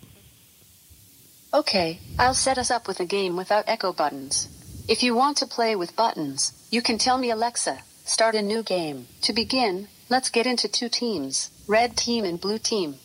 Okay, 1.53 1.99
I'll 2.19 2.35
set 2.35 2.57
us 2.57 2.69
up 2.69 2.87
with 2.87 2.99
a 2.99 3.05
game 3.05 3.35
without 3.35 3.65
echo 3.67 3.91
buttons. 3.91 4.47
If 4.87 5.01
you 5.01 5.15
want 5.15 5.37
to 5.37 5.47
play 5.47 5.75
with 5.75 5.95
buttons, 5.95 6.53
you 6.69 6.81
can 6.81 6.97
tell 6.97 7.17
me 7.17 7.31
Alexa, 7.31 7.79
start 8.05 8.35
a 8.35 8.41
new 8.41 8.61
game. 8.61 9.07
To 9.21 9.33
begin, 9.33 9.87
let's 10.09 10.29
get 10.29 10.45
into 10.45 10.67
two 10.67 10.89
teams, 10.89 11.49
red 11.67 11.97
team 11.97 12.23
and 12.23 12.39
blue 12.39 12.59
team. 12.59 12.95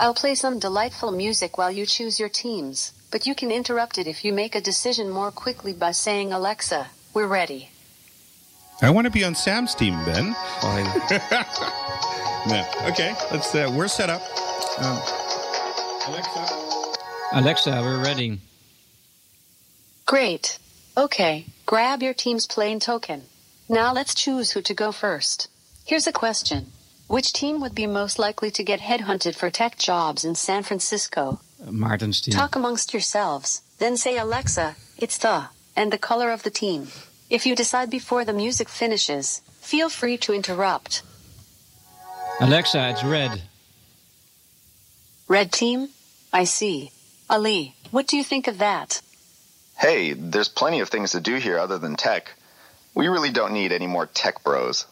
I'll 0.00 0.14
play 0.14 0.34
some 0.34 0.58
delightful 0.58 1.12
music 1.12 1.58
while 1.58 1.70
you 1.70 1.84
choose 1.84 2.18
your 2.18 2.30
teams, 2.30 2.92
but 3.10 3.26
you 3.26 3.34
can 3.34 3.50
interrupt 3.50 3.98
it 3.98 4.06
if 4.06 4.24
you 4.24 4.32
make 4.32 4.54
a 4.54 4.60
decision 4.60 5.10
more 5.10 5.30
quickly 5.30 5.72
by 5.72 5.90
saying 5.90 6.32
Alexa, 6.32 6.88
we're 7.12 7.26
ready. 7.26 7.70
I 8.80 8.90
want 8.90 9.06
to 9.06 9.10
be 9.10 9.24
on 9.24 9.34
Sam's 9.34 9.74
team, 9.74 9.94
Ben. 10.04 10.34
Fine. 10.60 10.86
No. 12.46 12.64
Okay. 12.86 13.14
Let's. 13.30 13.54
Uh, 13.54 13.70
we're 13.76 13.88
set 13.88 14.08
up. 14.08 14.22
Um, 14.78 14.98
Alexa. 16.06 16.67
Alexa, 17.32 17.70
we're 17.82 18.02
ready. 18.02 18.40
Great. 20.06 20.58
Okay, 20.96 21.44
grab 21.66 22.02
your 22.02 22.14
team's 22.14 22.46
playing 22.46 22.80
token. 22.80 23.22
Now 23.68 23.92
let's 23.92 24.14
choose 24.14 24.52
who 24.52 24.62
to 24.62 24.72
go 24.72 24.92
first. 24.92 25.48
Here's 25.84 26.06
a 26.06 26.12
question. 26.12 26.72
Which 27.06 27.32
team 27.32 27.60
would 27.60 27.74
be 27.74 27.86
most 27.86 28.18
likely 28.18 28.50
to 28.52 28.64
get 28.64 28.80
headhunted 28.80 29.34
for 29.34 29.50
tech 29.50 29.78
jobs 29.78 30.24
in 30.24 30.34
San 30.34 30.62
Francisco? 30.62 31.40
Uh, 31.62 31.70
Maarten's 31.70 32.20
team. 32.22 32.32
Talk 32.32 32.56
amongst 32.56 32.94
yourselves. 32.94 33.62
Then 33.78 33.96
say 33.98 34.16
Alexa, 34.16 34.76
it's 34.96 35.18
the, 35.18 35.48
and 35.76 35.92
the 35.92 35.98
color 35.98 36.30
of 36.30 36.42
the 36.42 36.50
team. 36.50 36.88
If 37.28 37.44
you 37.44 37.54
decide 37.54 37.90
before 37.90 38.24
the 38.24 38.32
music 38.32 38.70
finishes, 38.70 39.42
feel 39.60 39.90
free 39.90 40.16
to 40.18 40.32
interrupt. 40.32 41.02
Alexa, 42.40 42.88
it's 42.90 43.04
red. 43.04 43.42
Red 45.28 45.52
team? 45.52 45.88
I 46.32 46.44
see. 46.44 46.90
Ali, 47.30 47.74
what 47.90 48.06
do 48.06 48.16
you 48.16 48.24
think 48.24 48.46
of 48.48 48.58
that? 48.58 49.00
Hey, 49.78 50.12
there's 50.12 50.48
plenty 50.48 50.80
of 50.80 50.88
things 50.88 51.12
to 51.12 51.20
do 51.20 51.36
here 51.36 51.58
other 51.58 51.78
than 51.78 51.94
tech. 51.96 52.32
We 52.94 53.06
really 53.08 53.30
don't 53.30 53.52
need 53.52 53.70
any 53.72 53.86
more 53.86 54.06
tech 54.06 54.42
bros. 54.42 54.86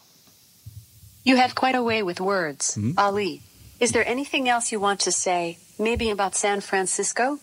You 1.23 1.35
have 1.37 1.55
quite 1.55 1.75
a 1.75 1.83
way 1.83 2.03
with 2.03 2.21
words, 2.21 2.75
Hmm? 2.75 2.91
Ali. 2.97 3.41
Is 3.79 3.91
there 3.91 4.07
anything 4.07 4.47
else 4.49 4.71
you 4.71 4.79
want 4.79 5.01
to 5.01 5.11
say? 5.11 5.57
Maybe 5.77 6.09
about 6.09 6.35
San 6.35 6.61
Francisco? 6.61 7.39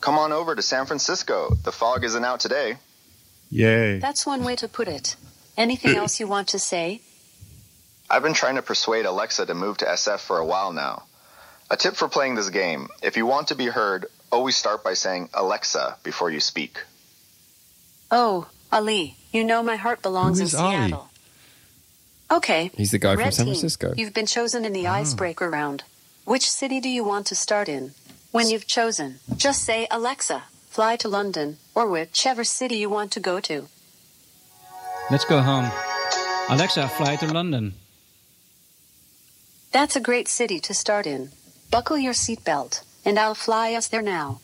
Come 0.00 0.18
on 0.18 0.32
over 0.32 0.54
to 0.54 0.62
San 0.62 0.86
Francisco. 0.86 1.54
The 1.64 1.70
fog 1.72 2.02
isn't 2.04 2.24
out 2.24 2.40
today. 2.40 2.76
Yay. 3.50 3.98
That's 3.98 4.26
one 4.26 4.42
way 4.42 4.56
to 4.56 4.66
put 4.68 4.88
it. 4.88 5.16
Anything 5.56 5.96
else 5.96 6.18
you 6.18 6.26
want 6.26 6.48
to 6.48 6.58
say? 6.58 7.00
I've 8.10 8.22
been 8.22 8.34
trying 8.34 8.56
to 8.56 8.62
persuade 8.62 9.06
Alexa 9.06 9.46
to 9.46 9.54
move 9.54 9.76
to 9.78 9.84
SF 9.86 10.20
for 10.20 10.38
a 10.38 10.44
while 10.44 10.72
now. 10.72 11.04
A 11.70 11.76
tip 11.76 11.96
for 11.96 12.08
playing 12.08 12.34
this 12.34 12.50
game 12.50 12.88
if 13.02 13.16
you 13.16 13.26
want 13.26 13.48
to 13.48 13.54
be 13.54 13.66
heard, 13.66 14.06
always 14.30 14.56
start 14.56 14.84
by 14.84 14.94
saying 14.94 15.30
Alexa 15.32 15.96
before 16.02 16.30
you 16.30 16.40
speak. 16.40 16.82
Oh, 18.10 18.48
Ali, 18.70 19.16
you 19.32 19.44
know 19.44 19.62
my 19.62 19.76
heart 19.76 20.02
belongs 20.02 20.38
Who 20.38 20.42
in 20.42 20.46
is 20.46 20.54
Ali? 20.54 20.94
Okay. 22.30 22.70
He's 22.76 22.90
the 22.90 22.98
guy 22.98 23.14
from 23.14 23.24
Red 23.24 23.34
San 23.34 23.46
team, 23.46 23.54
Francisco. 23.54 23.94
You've 23.96 24.14
been 24.14 24.26
chosen 24.26 24.64
in 24.64 24.72
the 24.72 24.86
ah. 24.86 24.94
icebreaker 24.94 25.48
round. 25.48 25.84
Which 26.24 26.50
city 26.50 26.80
do 26.80 26.88
you 26.88 27.04
want 27.04 27.26
to 27.28 27.34
start 27.34 27.68
in? 27.68 27.92
When 28.32 28.48
you've 28.48 28.66
chosen, 28.66 29.20
just 29.36 29.62
say 29.62 29.86
Alexa, 29.90 30.44
fly 30.68 30.96
to 30.96 31.08
London, 31.08 31.58
or 31.74 31.86
whichever 31.88 32.42
city 32.42 32.76
you 32.76 32.90
want 32.90 33.12
to 33.12 33.20
go 33.20 33.40
to. 33.40 33.68
Let's 35.10 35.24
go 35.24 35.40
home. 35.40 35.70
Alexa, 36.48 36.88
fly 36.88 37.16
to 37.16 37.26
London. 37.26 37.74
That's 39.70 39.96
a 39.96 40.00
great 40.00 40.28
city 40.28 40.58
to 40.60 40.74
start 40.74 41.06
in. 41.06 41.30
Buckle 41.74 41.98
your 41.98 42.12
seatbelt, 42.14 42.84
and 43.04 43.18
I'll 43.18 43.34
fly 43.34 43.74
us 43.74 43.88
there 43.88 44.00
now. 44.00 44.38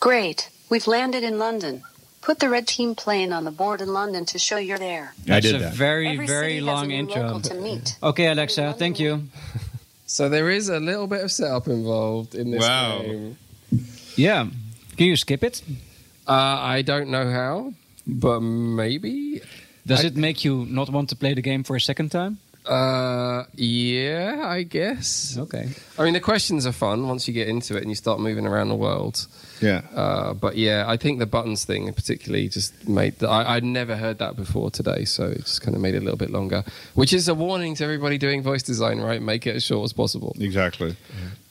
Great. 0.00 0.50
We've 0.68 0.86
landed 0.86 1.22
in 1.22 1.38
London. 1.38 1.82
Put 2.20 2.38
the 2.38 2.48
red 2.48 2.68
team 2.68 2.94
plane 2.94 3.32
on 3.32 3.44
the 3.44 3.50
board 3.50 3.80
in 3.80 3.92
London 3.92 4.24
to 4.26 4.38
show 4.38 4.56
you're 4.56 4.78
there. 4.78 5.14
I 5.24 5.26
That's 5.26 5.46
did 5.46 5.56
a 5.56 5.58
that. 5.58 5.74
very, 5.74 6.08
Every 6.08 6.26
very 6.26 6.46
city 6.46 6.54
has 6.58 6.62
a 6.62 6.66
long 6.66 6.88
new 6.88 6.94
intro. 6.94 7.22
local 7.22 7.40
to 7.40 7.54
meet. 7.54 7.96
Okay, 8.02 8.26
Alexa, 8.28 8.74
thank 8.78 8.98
you. 9.00 9.24
So 10.04 10.28
there 10.28 10.50
is 10.50 10.68
a 10.68 10.78
little 10.78 11.06
bit 11.06 11.22
of 11.24 11.32
setup 11.32 11.68
involved 11.68 12.34
in 12.34 12.50
this 12.50 12.60
Wow. 12.60 13.00
game. 13.00 13.38
Yeah. 14.14 14.46
Can 14.98 15.06
you 15.06 15.16
skip 15.16 15.42
it? 15.42 15.62
Uh, 16.28 16.32
I 16.76 16.82
don't 16.82 17.08
know 17.08 17.30
how, 17.30 17.72
but 18.06 18.40
maybe. 18.40 19.40
Does 19.86 20.04
I- 20.04 20.08
it 20.08 20.16
make 20.16 20.44
you 20.44 20.66
not 20.68 20.90
want 20.90 21.08
to 21.10 21.16
play 21.16 21.34
the 21.34 21.42
game 21.42 21.64
for 21.64 21.76
a 21.76 21.80
second 21.80 22.10
time? 22.10 22.38
Uh, 22.64 23.42
yeah, 23.56 24.42
I 24.44 24.62
guess. 24.62 25.36
Okay. 25.36 25.68
I 25.98 26.04
mean, 26.04 26.12
the 26.14 26.20
questions 26.20 26.64
are 26.64 26.70
fun 26.72 27.08
once 27.08 27.26
you 27.26 27.34
get 27.34 27.48
into 27.48 27.74
it 27.76 27.80
and 27.82 27.90
you 27.90 27.96
start 27.96 28.20
moving 28.20 28.46
around 28.46 28.68
the 28.68 28.76
world. 28.76 29.26
Yeah. 29.60 29.80
Uh, 29.92 30.32
but 30.34 30.56
yeah, 30.56 30.84
I 30.86 30.96
think 30.96 31.18
the 31.18 31.26
buttons 31.26 31.64
thing 31.64 31.92
particularly 31.92 32.48
just 32.48 32.88
made 32.88 33.18
that. 33.18 33.28
I, 33.28 33.56
I'd 33.56 33.64
never 33.64 33.96
heard 33.96 34.18
that 34.18 34.36
before 34.36 34.70
today, 34.70 35.04
so 35.04 35.24
it 35.24 35.38
just 35.38 35.60
kind 35.62 35.74
of 35.74 35.80
made 35.82 35.94
it 35.96 36.02
a 36.02 36.04
little 36.04 36.16
bit 36.16 36.30
longer. 36.30 36.62
Which 36.94 37.12
is 37.12 37.26
a 37.28 37.34
warning 37.34 37.74
to 37.76 37.84
everybody 37.84 38.16
doing 38.16 38.42
voice 38.42 38.62
design, 38.62 39.00
right? 39.00 39.20
Make 39.20 39.44
it 39.46 39.56
as 39.56 39.64
short 39.64 39.84
as 39.84 39.92
possible. 39.92 40.36
Exactly. 40.38 40.94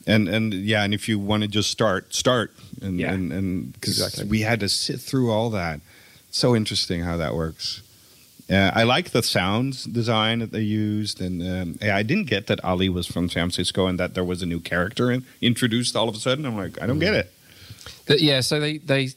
And 0.06 0.28
and 0.28 0.54
yeah, 0.54 0.82
and 0.82 0.94
if 0.94 1.08
you 1.10 1.18
want 1.18 1.42
to 1.42 1.48
just 1.48 1.70
start, 1.70 2.14
start. 2.14 2.52
And 2.80 2.98
Yeah. 2.98 3.12
and, 3.12 3.32
and 3.32 3.80
'cause 3.82 4.00
Exactly. 4.00 4.24
we 4.30 4.40
had 4.40 4.60
to 4.60 4.68
sit 4.70 4.98
through 4.98 5.30
all 5.30 5.50
that. 5.50 5.80
So 6.30 6.56
interesting 6.56 7.02
how 7.02 7.18
that 7.18 7.34
works. 7.34 7.82
Uh, 8.50 8.70
I 8.74 8.82
like 8.82 9.10
the 9.10 9.22
sounds 9.22 9.84
design 9.84 10.40
that 10.40 10.52
they 10.52 10.60
used, 10.60 11.20
and 11.20 11.42
um, 11.42 11.78
I 11.80 12.02
didn't 12.02 12.26
get 12.26 12.48
that 12.48 12.62
Ali 12.64 12.88
was 12.88 13.06
from 13.06 13.28
San 13.28 13.44
Francisco 13.44 13.86
and 13.86 13.98
that 13.98 14.14
there 14.14 14.24
was 14.24 14.42
a 14.42 14.46
new 14.46 14.60
character 14.60 15.10
in, 15.10 15.24
introduced 15.40 15.96
all 15.96 16.08
of 16.08 16.14
a 16.14 16.18
sudden. 16.18 16.44
I'm 16.44 16.56
like, 16.56 16.80
I 16.82 16.86
don't 16.86 16.98
get 16.98 17.14
it. 17.14 17.32
But 18.06 18.20
yeah, 18.20 18.40
so 18.40 18.60
they 18.60 18.78
they 18.78 19.10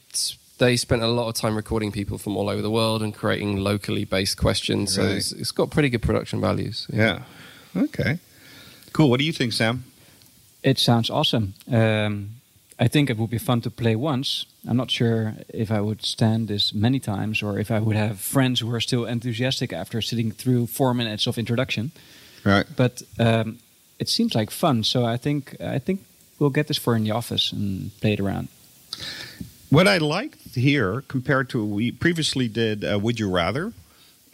they 0.58 0.78
spent 0.78 1.02
a 1.02 1.08
lot 1.08 1.28
of 1.28 1.36
time 1.36 1.56
recording 1.56 1.92
people 1.92 2.18
from 2.18 2.38
all 2.38 2.50
over 2.50 2.62
the 2.62 2.70
world 2.72 3.02
and 3.02 3.14
creating 3.14 3.58
locally 3.58 4.06
based 4.06 4.38
questions. 4.38 4.94
So 4.96 5.04
it's, 5.04 5.32
it's 5.32 5.52
got 5.52 5.70
pretty 5.70 5.90
good 5.90 6.02
production 6.02 6.40
values. 6.40 6.88
Yeah. 6.92 7.24
Okay. 7.76 8.20
Cool. 8.94 9.10
What 9.10 9.20
do 9.20 9.26
you 9.26 9.34
think, 9.34 9.54
Sam? 9.54 9.84
It 10.64 10.80
sounds 10.80 11.10
awesome. 11.10 11.54
Um, 11.70 12.35
I 12.78 12.88
think 12.90 13.10
it 13.10 13.18
would 13.18 13.30
be 13.30 13.38
fun 13.38 13.62
to 13.62 13.72
play 13.72 13.96
once. 13.96 14.46
I'm 14.68 14.76
not 14.76 14.92
sure 14.92 15.36
if 15.48 15.72
I 15.72 15.80
would 15.80 16.04
stand 16.04 16.50
this 16.50 16.74
many 16.74 17.00
times 17.00 17.42
or 17.42 17.58
if 17.58 17.72
I 17.72 17.80
would 17.80 17.96
have 17.96 18.20
friends 18.20 18.60
who 18.60 18.74
are 18.74 18.82
still 18.82 19.06
enthusiastic 19.06 19.72
after 19.72 20.02
sitting 20.02 20.32
through 20.32 20.68
four 20.68 20.94
minutes 20.94 21.26
of 21.28 21.38
introduction. 21.38 21.92
Right. 22.44 22.66
But 22.76 23.02
um, 23.18 23.60
it 23.98 24.10
seems 24.10 24.36
like 24.36 24.52
fun, 24.52 24.84
so 24.84 25.06
I 25.06 25.18
think 25.18 25.56
I 25.62 25.80
think 25.80 26.04
we'll 26.38 26.50
get 26.50 26.68
this 26.68 26.78
for 26.78 26.96
in 26.96 27.04
the 27.04 27.12
office 27.12 27.52
and 27.52 27.92
play 28.02 28.14
it 28.14 28.20
around. 28.20 28.50
What 29.70 29.88
I 29.88 29.98
liked 29.98 30.56
here 30.56 31.02
compared 31.08 31.50
to 31.50 31.64
we 31.64 31.92
previously 31.92 32.48
did 32.48 32.84
uh, 32.84 33.00
Would 33.00 33.20
You 33.20 33.30
Rather, 33.30 33.74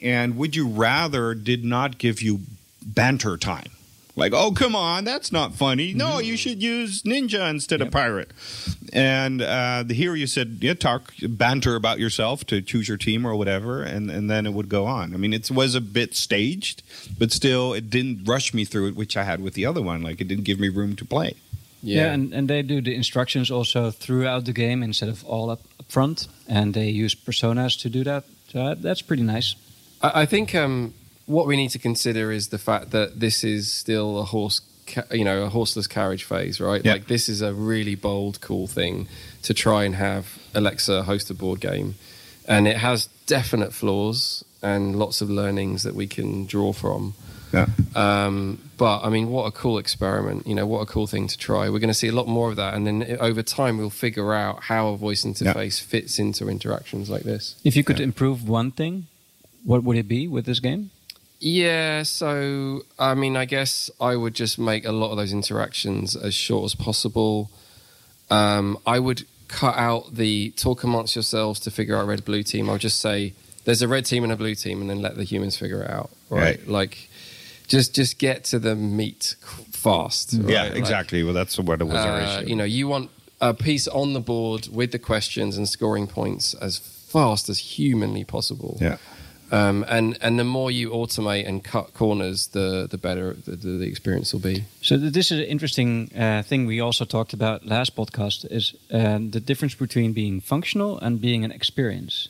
and 0.01 0.35
Would 0.37 0.55
You 0.55 0.67
Rather 0.67 1.35
did 1.35 1.63
not 1.63 1.99
give 1.99 2.21
you 2.21 2.41
banter 2.83 3.37
time. 3.37 3.71
Like, 4.15 4.33
oh, 4.33 4.51
come 4.51 4.75
on, 4.75 5.05
that's 5.05 5.31
not 5.31 5.53
funny. 5.55 5.93
No, 5.93 6.05
Mm-hmm. 6.05 6.23
you 6.25 6.37
should 6.37 6.61
use 6.61 7.01
ninja 7.03 7.49
instead 7.49 7.81
of 7.81 7.91
pirate. 7.91 8.31
And 8.91 9.41
uh, 9.41 9.85
here 9.85 10.15
you 10.15 10.27
said, 10.27 10.57
yeah, 10.61 10.73
talk, 10.73 11.13
banter 11.21 11.75
about 11.75 11.97
yourself 11.99 12.45
to 12.47 12.61
choose 12.61 12.87
your 12.89 12.97
team 12.97 13.25
or 13.25 13.35
whatever, 13.35 13.81
and, 13.83 14.11
and 14.11 14.29
then 14.29 14.45
it 14.45 14.53
would 14.53 14.67
go 14.67 14.85
on. 14.85 15.13
I 15.13 15.17
mean, 15.17 15.33
it 15.33 15.49
was 15.49 15.75
a 15.75 15.81
bit 15.81 16.13
staged, 16.13 16.83
but 17.17 17.31
still, 17.31 17.73
it 17.73 17.89
didn't 17.89 18.25
rush 18.27 18.53
me 18.53 18.65
through 18.65 18.87
it, 18.89 18.95
which 18.95 19.15
I 19.15 19.23
had 19.23 19.41
with 19.41 19.53
the 19.53 19.65
other 19.65 19.81
one. 19.81 20.01
Like, 20.01 20.19
it 20.19 20.27
didn't 20.27 20.43
give 20.43 20.59
me 20.59 20.67
room 20.69 20.95
to 20.97 21.05
play. 21.05 21.35
Yeah, 21.83 22.11
and, 22.11 22.31
and 22.33 22.47
they 22.47 22.61
do 22.61 22.79
the 22.81 22.93
instructions 22.93 23.49
also 23.49 23.89
throughout 23.91 24.45
the 24.45 24.53
game 24.53 24.83
instead 24.83 25.09
of 25.09 25.23
all 25.25 25.49
up, 25.49 25.61
up 25.79 25.89
front, 25.91 26.27
and 26.47 26.73
they 26.73 26.89
use 26.89 27.15
personas 27.15 27.79
to 27.81 27.89
do 27.89 28.03
that. 28.03 28.25
So 28.49 28.75
that's 28.75 29.01
pretty 29.01 29.23
nice. 29.23 29.55
I, 30.01 30.21
I 30.21 30.25
think 30.27 30.53
um, 30.53 30.93
what 31.31 31.47
we 31.47 31.55
need 31.55 31.69
to 31.69 31.79
consider 31.79 32.31
is 32.31 32.49
the 32.49 32.57
fact 32.57 32.91
that 32.91 33.19
this 33.19 33.43
is 33.43 33.71
still 33.71 34.19
a 34.19 34.25
horse, 34.25 34.61
ca- 34.87 35.05
you 35.11 35.23
know, 35.23 35.43
a 35.43 35.49
horseless 35.49 35.87
carriage 35.87 36.23
phase, 36.23 36.59
right? 36.59 36.83
Yeah. 36.83 36.93
Like 36.93 37.07
this 37.07 37.29
is 37.29 37.41
a 37.41 37.53
really 37.53 37.95
bold, 37.95 38.41
cool 38.41 38.67
thing 38.67 39.07
to 39.43 39.53
try 39.53 39.85
and 39.85 39.95
have 39.95 40.37
Alexa 40.53 41.03
host 41.03 41.29
a 41.29 41.33
board 41.33 41.59
game, 41.59 41.95
and 42.47 42.67
it 42.67 42.77
has 42.77 43.07
definite 43.25 43.73
flaws 43.73 44.43
and 44.61 44.95
lots 44.97 45.21
of 45.21 45.29
learnings 45.29 45.83
that 45.83 45.95
we 45.95 46.07
can 46.07 46.45
draw 46.45 46.73
from. 46.73 47.13
Yeah. 47.53 47.67
Um, 47.95 48.59
but 48.77 49.01
I 49.01 49.09
mean, 49.09 49.29
what 49.29 49.45
a 49.45 49.51
cool 49.51 49.77
experiment! 49.77 50.47
You 50.47 50.55
know, 50.55 50.65
what 50.65 50.79
a 50.79 50.85
cool 50.85 51.07
thing 51.07 51.27
to 51.27 51.37
try. 51.37 51.69
We're 51.69 51.79
going 51.79 51.89
to 51.89 51.93
see 51.93 52.07
a 52.07 52.13
lot 52.13 52.27
more 52.27 52.49
of 52.49 52.55
that, 52.55 52.73
and 52.73 52.87
then 52.87 53.17
over 53.19 53.43
time, 53.43 53.77
we'll 53.77 53.89
figure 53.89 54.33
out 54.33 54.63
how 54.63 54.89
a 54.89 54.97
voice 54.97 55.23
interface 55.23 55.81
fits 55.81 56.19
into 56.19 56.47
interactions 56.47 57.09
like 57.09 57.23
this. 57.23 57.59
If 57.63 57.75
you 57.75 57.83
could 57.83 57.99
improve 57.99 58.47
one 58.47 58.71
thing, 58.71 59.07
what 59.65 59.83
would 59.83 59.97
it 59.97 60.07
be 60.07 60.27
with 60.27 60.45
this 60.45 60.59
game? 60.59 60.91
Yeah, 61.41 62.03
so 62.03 62.83
I 62.99 63.15
mean, 63.15 63.35
I 63.35 63.45
guess 63.45 63.89
I 63.99 64.15
would 64.15 64.35
just 64.35 64.59
make 64.59 64.85
a 64.85 64.91
lot 64.91 65.09
of 65.09 65.17
those 65.17 65.33
interactions 65.33 66.15
as 66.15 66.35
short 66.35 66.65
as 66.65 66.75
possible. 66.75 67.49
Um, 68.29 68.77
I 68.85 68.99
would 68.99 69.25
cut 69.47 69.75
out 69.75 70.13
the 70.15 70.51
talk 70.51 70.83
amongst 70.83 71.15
yourselves 71.15 71.59
to 71.61 71.71
figure 71.71 71.97
out 71.97 72.05
red 72.05 72.23
blue 72.23 72.43
team. 72.43 72.69
I 72.69 72.73
would 72.73 72.81
just 72.81 73.01
say 73.01 73.33
there's 73.65 73.81
a 73.81 73.87
red 73.87 74.05
team 74.05 74.23
and 74.23 74.31
a 74.31 74.35
blue 74.35 74.53
team, 74.53 74.81
and 74.81 74.89
then 74.89 75.01
let 75.01 75.17
the 75.17 75.23
humans 75.23 75.57
figure 75.57 75.81
it 75.81 75.89
out. 75.89 76.11
Right? 76.29 76.59
Right. 76.59 76.67
Like, 76.67 77.09
just 77.67 77.95
just 77.95 78.19
get 78.19 78.43
to 78.45 78.59
the 78.59 78.75
meat 78.75 79.35
fast. 79.71 80.33
Yeah, 80.33 80.61
right? 80.61 80.69
Like, 80.69 80.77
exactly. 80.77 81.23
well, 81.23 81.33
that's 81.33 81.57
what 81.57 81.81
it 81.81 81.85
was 81.85 81.95
uh, 81.95 82.37
issue. 82.39 82.49
you 82.49 82.55
know, 82.55 82.63
you 82.65 82.87
want 82.87 83.09
a 83.41 83.55
piece 83.55 83.87
on 83.87 84.13
the 84.13 84.21
board 84.21 84.67
with 84.71 84.91
the 84.91 84.99
questions 84.99 85.57
and 85.57 85.67
scoring 85.67 86.05
points 86.05 86.53
as 86.53 86.77
fast 86.77 87.49
as 87.49 87.57
humanly 87.57 88.23
possible. 88.23 88.77
yeah. 88.79 88.97
Um, 89.51 89.83
and 89.89 90.17
and 90.21 90.39
the 90.39 90.45
more 90.45 90.71
you 90.71 90.91
automate 90.91 91.45
and 91.45 91.61
cut 91.61 91.93
corners, 91.93 92.47
the 92.47 92.87
the 92.89 92.97
better 92.97 93.33
the, 93.33 93.51
the, 93.51 93.77
the 93.79 93.87
experience 93.87 94.31
will 94.31 94.39
be. 94.39 94.63
So 94.81 94.97
this 94.97 95.29
is 95.31 95.39
an 95.39 95.45
interesting 95.45 96.09
uh, 96.17 96.41
thing 96.43 96.65
we 96.65 96.79
also 96.79 97.05
talked 97.05 97.33
about 97.33 97.65
last 97.65 97.95
podcast 97.95 98.45
is 98.49 98.73
uh, 98.93 99.19
the 99.29 99.41
difference 99.41 99.75
between 99.75 100.13
being 100.13 100.41
functional 100.41 100.97
and 100.99 101.19
being 101.19 101.43
an 101.43 101.51
experience. 101.51 102.29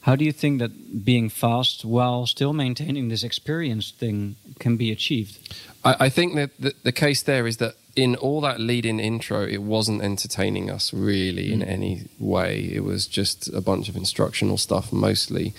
How 0.00 0.16
do 0.16 0.24
you 0.24 0.32
think 0.32 0.58
that 0.60 1.04
being 1.04 1.28
fast 1.28 1.84
while 1.84 2.26
still 2.26 2.52
maintaining 2.52 3.08
this 3.08 3.22
experience 3.22 3.90
thing 3.90 4.36
can 4.58 4.76
be 4.76 4.90
achieved? 4.90 5.54
I, 5.84 6.06
I 6.06 6.08
think 6.08 6.34
that 6.34 6.50
the, 6.58 6.72
the 6.82 6.92
case 6.92 7.22
there 7.22 7.46
is 7.46 7.58
that 7.58 7.74
in 7.94 8.16
all 8.16 8.40
that 8.40 8.58
lead-in 8.58 9.00
intro, 9.00 9.44
it 9.44 9.62
wasn't 9.62 10.02
entertaining 10.02 10.70
us 10.70 10.94
really 10.94 11.52
in 11.52 11.62
any 11.62 12.08
way. 12.18 12.70
It 12.72 12.84
was 12.84 13.06
just 13.06 13.48
a 13.52 13.60
bunch 13.60 13.88
of 13.88 13.96
instructional 13.96 14.56
stuff 14.56 14.92
mostly. 14.92 15.52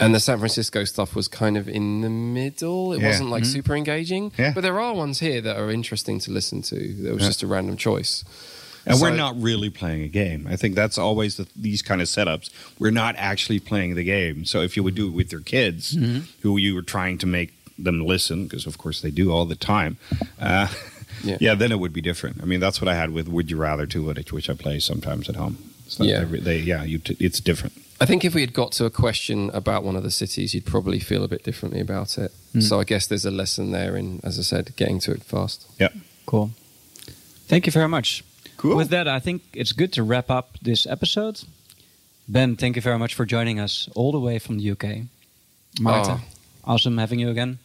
And 0.00 0.14
the 0.14 0.20
San 0.20 0.38
Francisco 0.38 0.84
stuff 0.84 1.14
was 1.16 1.26
kind 1.28 1.56
of 1.56 1.68
in 1.68 2.02
the 2.02 2.08
middle. 2.10 2.92
It 2.92 3.00
Yeah. 3.00 3.08
wasn't 3.08 3.30
like 3.30 3.44
super 3.44 3.74
engaging. 3.74 4.30
Yeah. 4.38 4.52
But 4.54 4.60
there 4.62 4.78
are 4.80 4.94
ones 4.94 5.18
here 5.18 5.40
that 5.40 5.56
are 5.56 5.70
interesting 5.70 6.20
to 6.20 6.30
listen 6.30 6.62
to. 6.62 6.94
That 7.02 7.14
was 7.14 7.22
Yeah. 7.22 7.28
just 7.28 7.42
a 7.42 7.46
random 7.48 7.76
choice. 7.76 8.24
And 8.86 8.96
So- 8.96 9.02
we're 9.02 9.16
not 9.16 9.40
really 9.42 9.70
playing 9.70 10.02
a 10.04 10.08
game. 10.08 10.46
I 10.48 10.56
think 10.56 10.74
that's 10.76 10.98
always 10.98 11.36
the, 11.36 11.46
these 11.56 11.82
kind 11.82 12.00
of 12.00 12.06
setups. 12.08 12.48
We're 12.78 12.92
not 12.92 13.16
actually 13.18 13.58
playing 13.58 13.96
the 13.96 14.04
game. 14.04 14.44
So 14.44 14.62
if 14.62 14.76
you 14.76 14.82
would 14.84 14.94
do 14.94 15.08
it 15.08 15.12
with 15.14 15.32
your 15.32 15.40
kids, 15.42 15.96
who 16.42 16.56
you 16.56 16.74
were 16.74 16.82
trying 16.82 17.18
to 17.18 17.26
make 17.26 17.52
them 17.76 18.04
listen, 18.06 18.44
because 18.44 18.66
of 18.66 18.78
course 18.78 19.00
they 19.00 19.10
do 19.10 19.30
all 19.32 19.44
the 19.46 19.56
time, 19.56 19.98
uh, 20.40 20.68
Yeah. 21.24 21.36
yeah. 21.40 21.54
then 21.54 21.70
it 21.72 21.80
would 21.80 21.92
be 21.92 22.00
different. 22.00 22.38
I 22.40 22.44
mean, 22.46 22.60
that's 22.60 22.80
what 22.80 22.88
I 22.88 22.94
had 22.94 23.10
with 23.10 23.26
Would 23.28 23.50
You 23.50 23.56
Rather 23.56 23.84
too, 23.86 24.04
which, 24.04 24.32
which 24.32 24.48
I 24.48 24.54
play 24.54 24.78
sometimes 24.78 25.28
at 25.28 25.34
home. 25.36 25.58
So 25.88 26.04
Yeah. 26.04 26.20
every- 26.20 26.40
they, 26.40 26.58
yeah, 26.60 26.84
you 26.84 26.98
t- 26.98 27.16
it's 27.18 27.40
different. 27.40 27.74
I 28.00 28.06
think 28.06 28.24
if 28.24 28.32
we 28.34 28.42
had 28.42 28.52
got 28.52 28.70
to 28.72 28.84
a 28.84 28.90
question 28.90 29.50
about 29.52 29.82
one 29.82 29.96
of 29.96 30.04
the 30.04 30.10
cities, 30.10 30.54
you'd 30.54 30.64
probably 30.66 31.00
feel 31.00 31.24
a 31.24 31.28
bit 31.28 31.42
differently 31.42 31.80
about 31.80 32.16
it. 32.16 32.30
So 32.60 32.78
I 32.80 32.84
guess 32.84 33.06
there's 33.06 33.24
a 33.24 33.30
lesson 33.30 33.72
there 33.72 33.96
in, 33.96 34.20
as 34.22 34.38
I 34.38 34.42
said, 34.42 34.74
getting 34.76 35.00
to 35.00 35.12
it 35.12 35.22
fast. 35.24 35.66
Yeah. 35.80 35.88
Cool. 36.26 36.50
Thank 37.48 37.66
you 37.66 37.72
very 37.72 37.88
much. 37.88 38.22
Cool. 38.56 38.76
With 38.76 38.90
that, 38.90 39.06
I 39.08 39.18
think 39.20 39.42
it's 39.52 39.72
good 39.72 39.92
to 39.94 40.02
wrap 40.02 40.30
up 40.30 40.58
this 40.62 40.86
episode. 40.86 41.40
Ben, 42.28 42.56
thank 42.56 42.76
you 42.76 42.82
very 42.82 42.98
much 42.98 43.14
for 43.14 43.24
joining 43.24 43.58
us 43.58 43.88
all 43.94 44.12
the 44.12 44.20
way 44.20 44.38
from 44.38 44.58
the 44.58 44.70
UK. 44.70 45.06
Maarten, 45.80 46.20
awesome 46.64 46.98
having 46.98 47.18
you 47.20 47.30
again. 47.30 47.58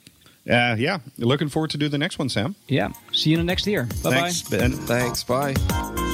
Uh, 0.49 0.75
yeah. 0.77 0.99
Looking 1.17 1.49
forward 1.49 1.69
to 1.71 1.77
do 1.77 1.89
the 1.89 1.97
next 1.97 2.17
one, 2.19 2.29
Sam. 2.29 2.55
Yeah. 2.67 2.89
See 3.11 3.31
you 3.31 3.39
in 3.39 3.45
the 3.45 3.51
next 3.51 3.65
year. 3.67 3.83
Bye 4.03 4.09
bye. 4.09 4.19
Thanks, 4.31 4.41
Ben. 4.49 4.71
Thanks. 4.71 5.23
Bye. 5.23 6.12